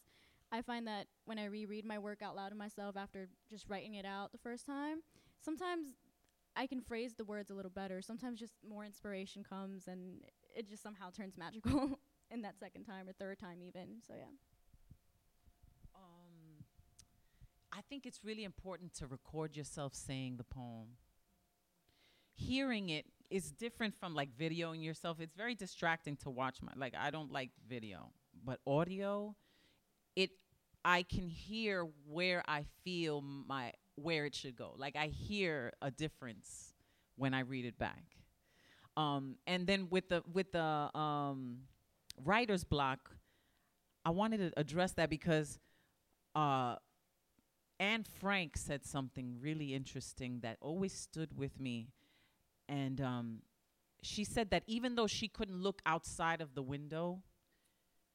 [0.52, 3.96] I find that when I reread my work out loud to myself after just writing
[3.96, 5.00] it out the first time,
[5.40, 5.90] sometimes
[6.56, 8.02] I can phrase the words a little better.
[8.02, 10.22] Sometimes just more inspiration comes, and
[10.56, 12.00] it just somehow turns magical
[12.32, 14.02] in that second time or third time even.
[14.06, 14.34] So yeah.
[15.96, 16.66] Um,
[17.72, 20.98] I think it's really important to record yourself saying the poem.
[22.34, 25.20] Hearing it is different from like videoing yourself.
[25.20, 28.12] It's very distracting to watch my like I don't like video,
[28.44, 29.36] but audio
[30.16, 30.32] it
[30.84, 34.74] I can hear where I feel my where it should go.
[34.78, 36.74] Like I hear a difference
[37.16, 38.04] when I read it back.
[38.98, 41.60] Um, and then with the with the um,
[42.24, 43.12] writer's block,
[44.04, 45.60] I wanted to address that because
[46.36, 46.76] uh,
[47.80, 51.90] Anne Frank said something really interesting that always stood with me,
[52.70, 53.42] and um,
[54.02, 57.24] she said that even though she couldn't look outside of the window,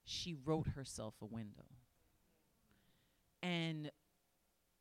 [0.05, 1.65] she wrote herself a window.
[3.43, 3.91] And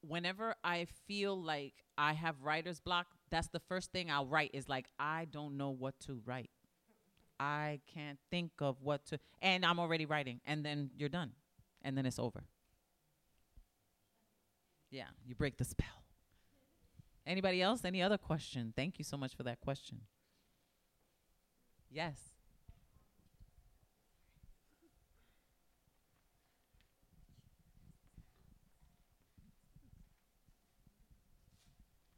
[0.01, 4.69] whenever I feel like I have writer's block, that's the first thing I'll write is
[4.69, 6.51] like, I don't know what to write.
[7.39, 11.31] I can't think of what to, and I'm already writing, and then you're done,
[11.81, 12.43] and then it's over.
[14.91, 16.02] Yeah, you break the spell.
[17.25, 17.85] Anybody else?
[17.85, 18.73] Any other question?
[18.75, 20.01] Thank you so much for that question.
[21.89, 22.17] Yes.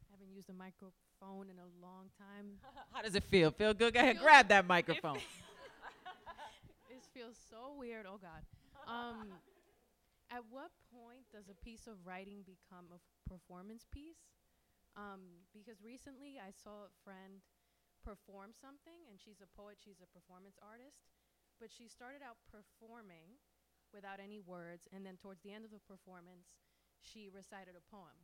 [0.08, 2.58] I haven't used a microphone in a long time.
[2.92, 3.50] How does it feel?
[3.52, 3.94] Feel good?
[3.94, 5.18] Go ahead, grab that microphone.
[6.88, 8.06] It's feels so weird.
[8.08, 8.40] Oh God.
[8.88, 9.28] Um,
[10.30, 14.16] at what point does a piece of writing become a performance piece?
[14.96, 17.44] Um, because recently I saw a friend
[18.00, 19.76] perform something, and she's a poet.
[19.76, 21.04] She's a performance artist,
[21.60, 23.36] but she started out performing
[23.92, 26.56] without any words, and then towards the end of the performance,
[27.00, 28.16] she recited a poem.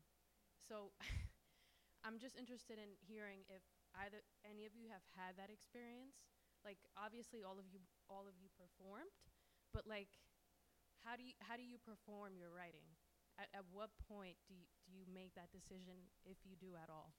[0.57, 0.97] So
[2.07, 3.63] I'm just interested in hearing if
[3.95, 6.17] either any of you have had that experience.
[6.65, 9.11] Like obviously all of you all of you performed,
[9.75, 10.15] but like
[11.03, 12.87] how do you how do you perform your writing?
[13.41, 17.13] At, at what point do you, you make that decision if you do at all?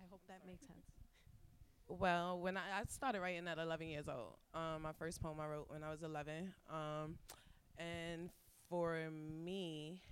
[0.00, 0.86] I hope that makes sense.
[1.88, 5.46] Well, when I, I started writing at 11 years old, um, my first poem I
[5.46, 7.16] wrote when I was 11, um,
[7.78, 8.28] and
[8.68, 10.02] for me,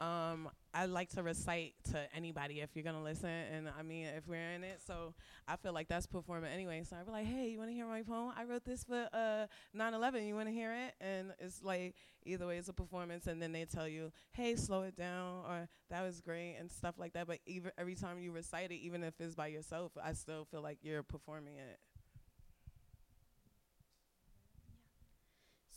[0.00, 4.28] um, I like to recite to anybody if you're gonna listen, and I mean if
[4.28, 4.82] we're in it.
[4.86, 5.14] So
[5.48, 6.82] I feel like that's performing anyway.
[6.84, 8.32] So I'd be like, hey, you wanna hear my poem?
[8.36, 10.26] I wrote this for uh 9/11.
[10.26, 10.94] You wanna hear it?
[11.00, 11.94] And it's like
[12.26, 15.66] either way, it's a performance, and then they tell you, hey, slow it down, or
[15.88, 17.26] that was great, and stuff like that.
[17.26, 20.60] But even every time you recite it, even if it's by yourself, I still feel
[20.60, 21.78] like you're performing it.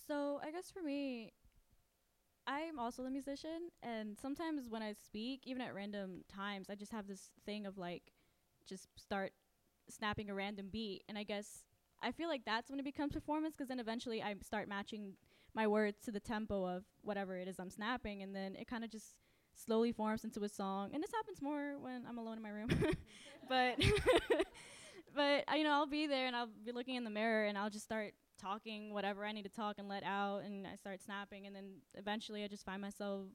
[0.07, 1.33] So I guess for me,
[2.49, 6.91] I'm also a musician, and sometimes when I speak, even at random times, I just
[6.91, 8.01] have this thing of like,
[8.67, 9.33] just start
[9.87, 11.65] snapping a random beat, and I guess
[12.01, 15.13] I feel like that's when it becomes performance, because then eventually I start matching
[15.53, 18.83] my words to the tempo of whatever it is I'm snapping, and then it kind
[18.83, 19.13] of just
[19.53, 20.89] slowly forms into a song.
[20.91, 22.69] And this happens more when I'm alone in my room,
[23.47, 23.75] but
[25.15, 27.69] but you know I'll be there and I'll be looking in the mirror and I'll
[27.69, 31.45] just start talking whatever I need to talk and let out, and I start snapping,
[31.47, 33.27] and then eventually I just find myself.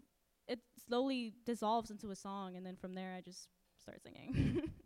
[0.47, 3.49] It slowly dissolves into a song, and then from there I just
[3.81, 4.71] start singing.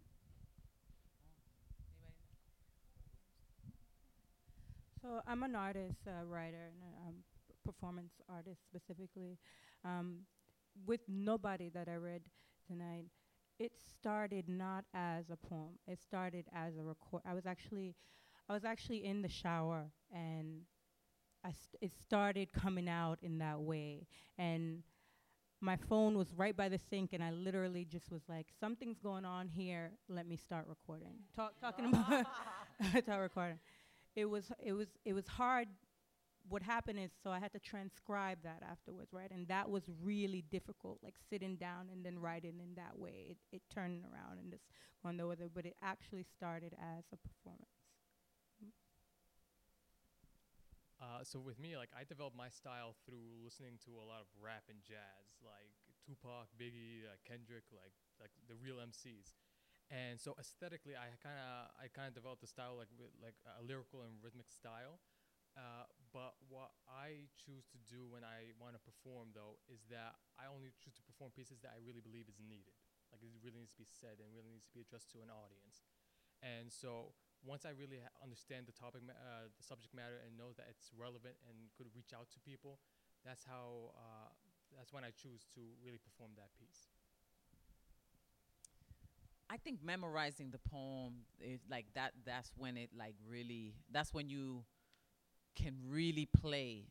[5.02, 7.14] So I'm an artist, uh, writer, and a um,
[7.64, 9.38] performance artist specifically.
[9.84, 10.20] Um,
[10.86, 12.22] with nobody that I read
[12.66, 13.06] tonight,
[13.58, 15.78] it started not as a poem.
[15.86, 17.22] It started as a record.
[17.24, 17.94] I was actually,
[18.48, 20.62] I was actually in the shower, and
[21.44, 24.06] I st- it started coming out in that way.
[24.38, 24.82] And
[25.60, 29.24] my phone was right by the sink, and I literally just was like, "Something's going
[29.24, 29.92] on here.
[30.08, 32.26] Let me start recording." Talk, talking about
[33.02, 33.58] start recording
[34.18, 35.68] it was it was it was hard
[36.48, 40.42] what happened is so i had to transcribe that afterwards right and that was really
[40.50, 44.50] difficult like sitting down and then writing in that way it, it turned around and
[44.50, 44.64] just
[45.02, 47.87] going the other but it actually started as a performance
[50.98, 54.28] Uh, so with me, like I developed my style through listening to a lot of
[54.34, 55.70] rap and jazz, like
[56.02, 59.38] Tupac, Biggie, like Kendrick, like like the real MCs.
[59.94, 63.38] And so aesthetically, I kind of I kind of developed a style like with like
[63.46, 64.98] a lyrical and rhythmic style.
[65.54, 70.14] Uh, but what I choose to do when I want to perform, though, is that
[70.38, 72.78] I only choose to perform pieces that I really believe is needed.
[73.10, 75.30] Like it really needs to be said and really needs to be addressed to an
[75.30, 75.82] audience.
[76.42, 77.14] And so
[77.44, 81.38] once I really understand the topic, uh, the subject matter, and know that it's relevant
[81.46, 82.78] and could reach out to people,
[83.24, 83.94] that's how.
[83.94, 84.30] Uh,
[84.76, 86.88] that's when I choose to really perform that piece.
[89.50, 92.12] I think memorizing the poem is like that.
[92.24, 93.74] That's when it like really.
[93.90, 94.64] That's when you
[95.56, 96.84] can really play,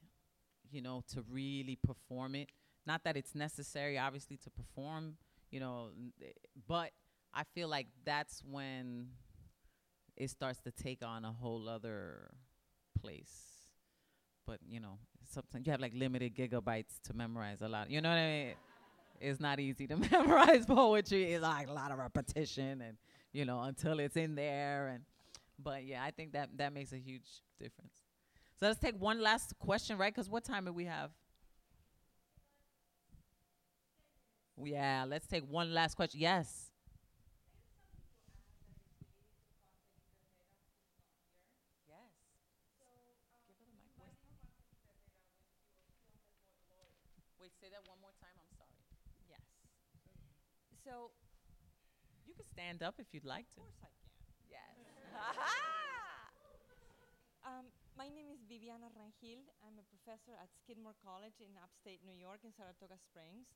[0.71, 2.49] you know, to really perform it.
[2.85, 5.17] Not that it's necessary, obviously, to perform,
[5.51, 5.89] you know,
[6.21, 6.31] eh,
[6.67, 6.91] but
[7.33, 9.09] I feel like that's when
[10.17, 12.31] it starts to take on a whole other
[12.99, 13.69] place.
[14.45, 14.97] But you know,
[15.29, 17.89] sometimes you have like limited gigabytes to memorize a lot.
[17.89, 18.53] You know what I mean?
[19.21, 21.33] It's not easy to memorize poetry.
[21.33, 22.97] It's like a lot of repetition, and
[23.33, 24.89] you know, until it's in there.
[24.89, 25.03] And
[25.59, 27.27] but yeah, I think that that makes a huge
[27.59, 27.93] difference.
[28.59, 30.13] So let's take one last question, right?
[30.13, 31.11] Because what time do we have?
[34.63, 36.19] Yeah, let's take one last question.
[36.19, 36.71] Yes.
[47.39, 48.35] Wait, say that one more time.
[48.37, 48.75] I'm sorry.
[49.29, 49.41] Yes.
[50.83, 51.11] So,
[52.27, 53.61] You can stand up if you'd like to.
[53.61, 54.17] of course I can.
[54.49, 54.73] Yes.
[57.45, 59.45] um, my name is Viviana Rangel.
[59.61, 63.53] I'm a professor at Skidmore College in upstate New York in Saratoga Springs.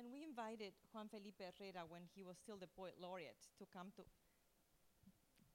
[0.00, 3.92] And we invited Juan Felipe Herrera when he was still the poet laureate to come
[4.00, 4.08] to.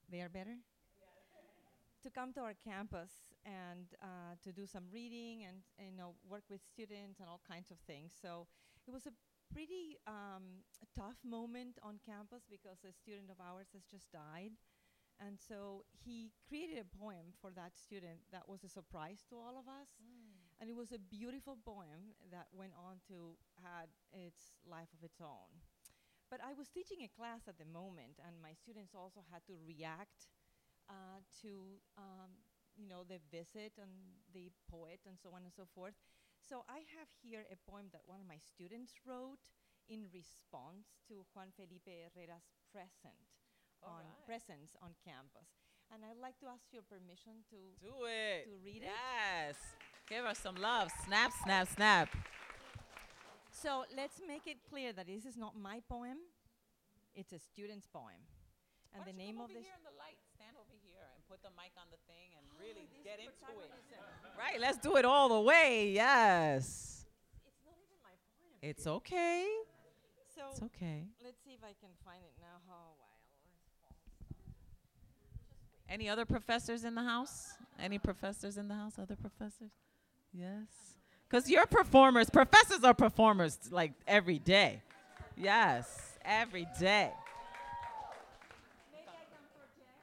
[0.06, 0.62] They are better?
[2.04, 6.20] to come to our campus and uh, to do some reading and, and, you know
[6.28, 8.12] work with students and all kinds of things.
[8.12, 8.44] So
[8.84, 9.16] it was a
[9.54, 10.66] pretty um,
[10.98, 14.54] tough moment on campus because a student of ours has just died,
[15.20, 19.56] And so he created a poem for that student that was a surprise to all
[19.58, 19.96] of us.
[20.60, 25.22] And it was a beautiful poem that went on to had its life of its
[25.22, 25.50] own.
[26.30, 29.56] But I was teaching a class at the moment, and my students also had to
[29.66, 30.28] react
[30.90, 32.32] uh, to, um,
[32.76, 33.92] you know, the visit and
[34.34, 35.96] the poet and so on and so forth.
[36.44, 39.40] So I have here a poem that one of my students wrote
[39.88, 43.32] in response to Juan Felipe Herrera's present
[43.80, 44.28] on Alright.
[44.28, 45.48] presence on campus.
[45.88, 48.44] And I'd like to ask your permission to Do it.
[48.52, 48.92] to read it.
[48.92, 49.56] Yes.
[50.10, 50.92] Give us some love.
[51.08, 52.08] Snap, snap, snap.
[53.52, 56.20] So let's make it clear that this is not my poem;
[57.16, 58.20] it's a student's poem.
[58.92, 59.64] And the name of this.
[59.64, 60.20] here in the light.
[60.36, 63.72] Stand over here and put the mic on the thing and really get into it.
[64.38, 65.92] Right, let's do it all the way.
[65.94, 67.06] Yes.
[67.46, 68.58] It's not even my poem.
[68.62, 69.48] It's okay.
[70.36, 71.04] So It's okay.
[71.24, 72.58] let's see if I can find it now.
[72.70, 73.12] Oh wow.
[75.90, 77.54] Any other professors in the house?
[77.80, 78.94] Any professors in the house?
[78.98, 79.72] Other professors?
[80.34, 80.66] Yes.
[81.30, 82.30] Because you're performers.
[82.32, 84.82] Professors are performers like every day.
[85.38, 87.10] Yes, every day.
[88.94, 90.02] Maybe I can project.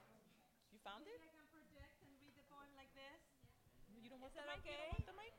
[0.75, 1.19] You found it?
[1.23, 3.19] Maybe I can project and read the poem like this.
[3.99, 4.63] You don't want the mic?
[4.67, 5.35] You don't want the mic?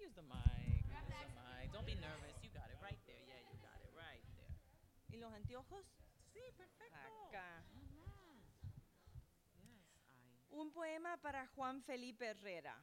[0.00, 0.80] Use the mic.
[0.88, 1.72] Use the mic.
[1.72, 2.36] Don't be nervous.
[2.44, 3.20] You got it right there.
[3.28, 4.52] Yeah, you got it right there.
[5.12, 5.84] ¿Y los anteojos?
[6.36, 7.00] Sí, perfecto.
[7.32, 7.64] Acá.
[9.64, 10.44] Yes, I.
[10.58, 12.74] Un poema para Juan Felipe Herrera.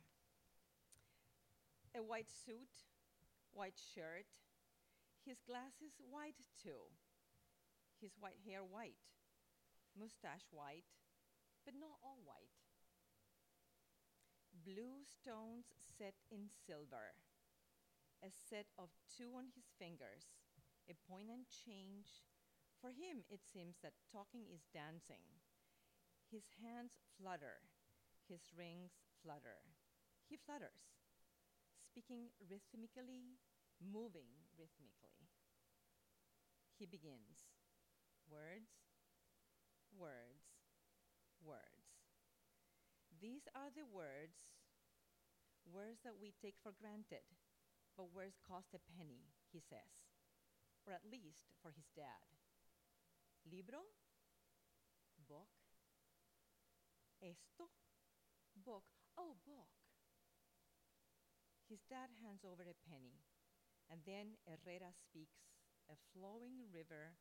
[1.93, 2.71] A white suit,
[3.51, 4.31] white shirt,
[5.25, 6.87] his glasses white too,
[7.99, 9.03] his white hair white,
[9.91, 10.87] mustache white,
[11.65, 12.55] but not all white.
[14.63, 15.67] Blue stones
[15.99, 17.19] set in silver,
[18.23, 18.87] a set of
[19.17, 20.31] two on his fingers,
[20.87, 22.23] a point and change.
[22.79, 25.27] For him, it seems that talking is dancing.
[26.31, 27.61] His hands flutter,
[28.27, 29.61] his rings flutter.
[30.25, 30.97] He flutters,
[31.85, 33.37] speaking rhythmically,
[33.77, 35.29] moving rhythmically.
[36.75, 37.47] He begins
[38.27, 38.73] words,
[39.93, 40.43] words,
[41.39, 41.85] words.
[43.21, 44.57] These are the words,
[45.63, 47.23] words that we take for granted,
[47.95, 50.09] but words cost a penny, he says,
[50.83, 52.27] or at least for his dad.
[53.47, 53.87] Libro,
[55.29, 55.47] book,
[57.25, 57.73] esto,
[58.53, 58.85] book,
[59.17, 59.73] oh, book.
[61.65, 63.25] His dad hands over a penny,
[63.89, 65.41] and then Herrera speaks.
[65.89, 67.13] A flowing river,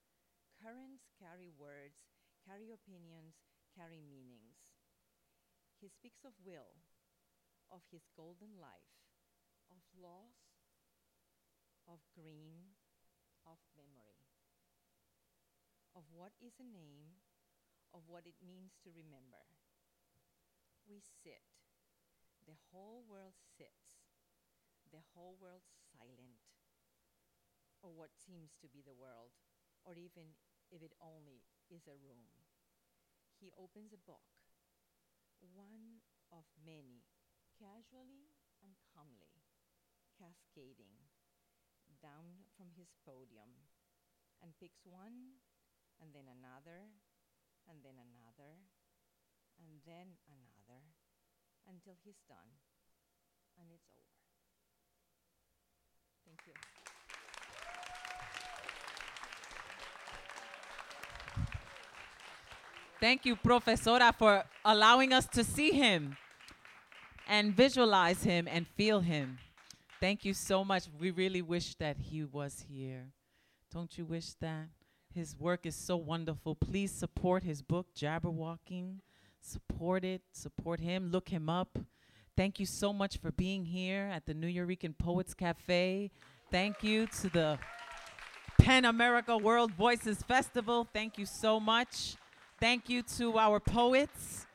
[0.57, 2.01] currents carry words,
[2.45, 3.37] carry opinions,
[3.77, 4.73] carry meanings.
[5.81, 6.81] He speaks of will,
[7.69, 8.97] of his golden life,
[9.69, 10.65] of loss,
[11.85, 12.77] of green,
[13.45, 14.33] of memory,
[15.93, 17.21] of what is a name,
[17.93, 19.45] of what it means to remember.
[20.85, 21.41] We sit.
[22.45, 24.05] The whole world sits.
[24.93, 25.65] The whole world
[25.97, 26.45] silent.
[27.81, 29.33] Or what seems to be the world,
[29.85, 30.37] or even
[30.69, 32.29] if it only is a room.
[33.41, 34.25] He opens a book,
[35.41, 37.05] one of many,
[37.61, 38.33] casually
[38.65, 39.45] and calmly,
[40.17, 40.97] cascading
[42.01, 43.53] down from his podium,
[44.41, 45.41] and picks one,
[46.01, 46.93] and then another,
[47.69, 48.61] and then another,
[49.57, 50.54] and then another,
[51.69, 52.37] until he's done,
[53.59, 54.05] and it's over.
[56.27, 56.55] Thank you.
[63.01, 66.17] Thank you, Profesora, for allowing us to see him
[67.29, 69.39] and visualize him and feel him.
[70.01, 70.85] Thank you so much.
[70.99, 73.13] We really wish that he was here.
[73.73, 74.69] Don't you wish that?
[75.15, 76.55] His work is so wonderful.
[76.55, 79.01] Please support his book, Jabberwalking.
[79.47, 81.79] Support it, support him, look him up.
[82.35, 86.11] Thank you so much for being here at the Nuyorican Poets Cafe.
[86.51, 87.59] Thank you to the
[88.59, 90.89] Pen America World Voices Festival.
[90.91, 92.17] Thank you so much.
[92.59, 94.47] Thank you to our poets.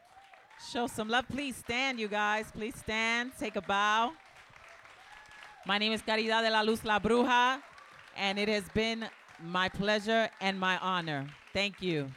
[0.74, 1.28] Show some love.
[1.30, 2.48] Please stand, you guys.
[2.52, 3.34] Please stand.
[3.40, 4.14] Take a bow.
[5.68, 7.62] My name is Caridad de la Luz La Bruja,
[8.18, 9.08] and it has been
[9.40, 11.28] my pleasure and my honor.
[11.54, 12.10] Thank you.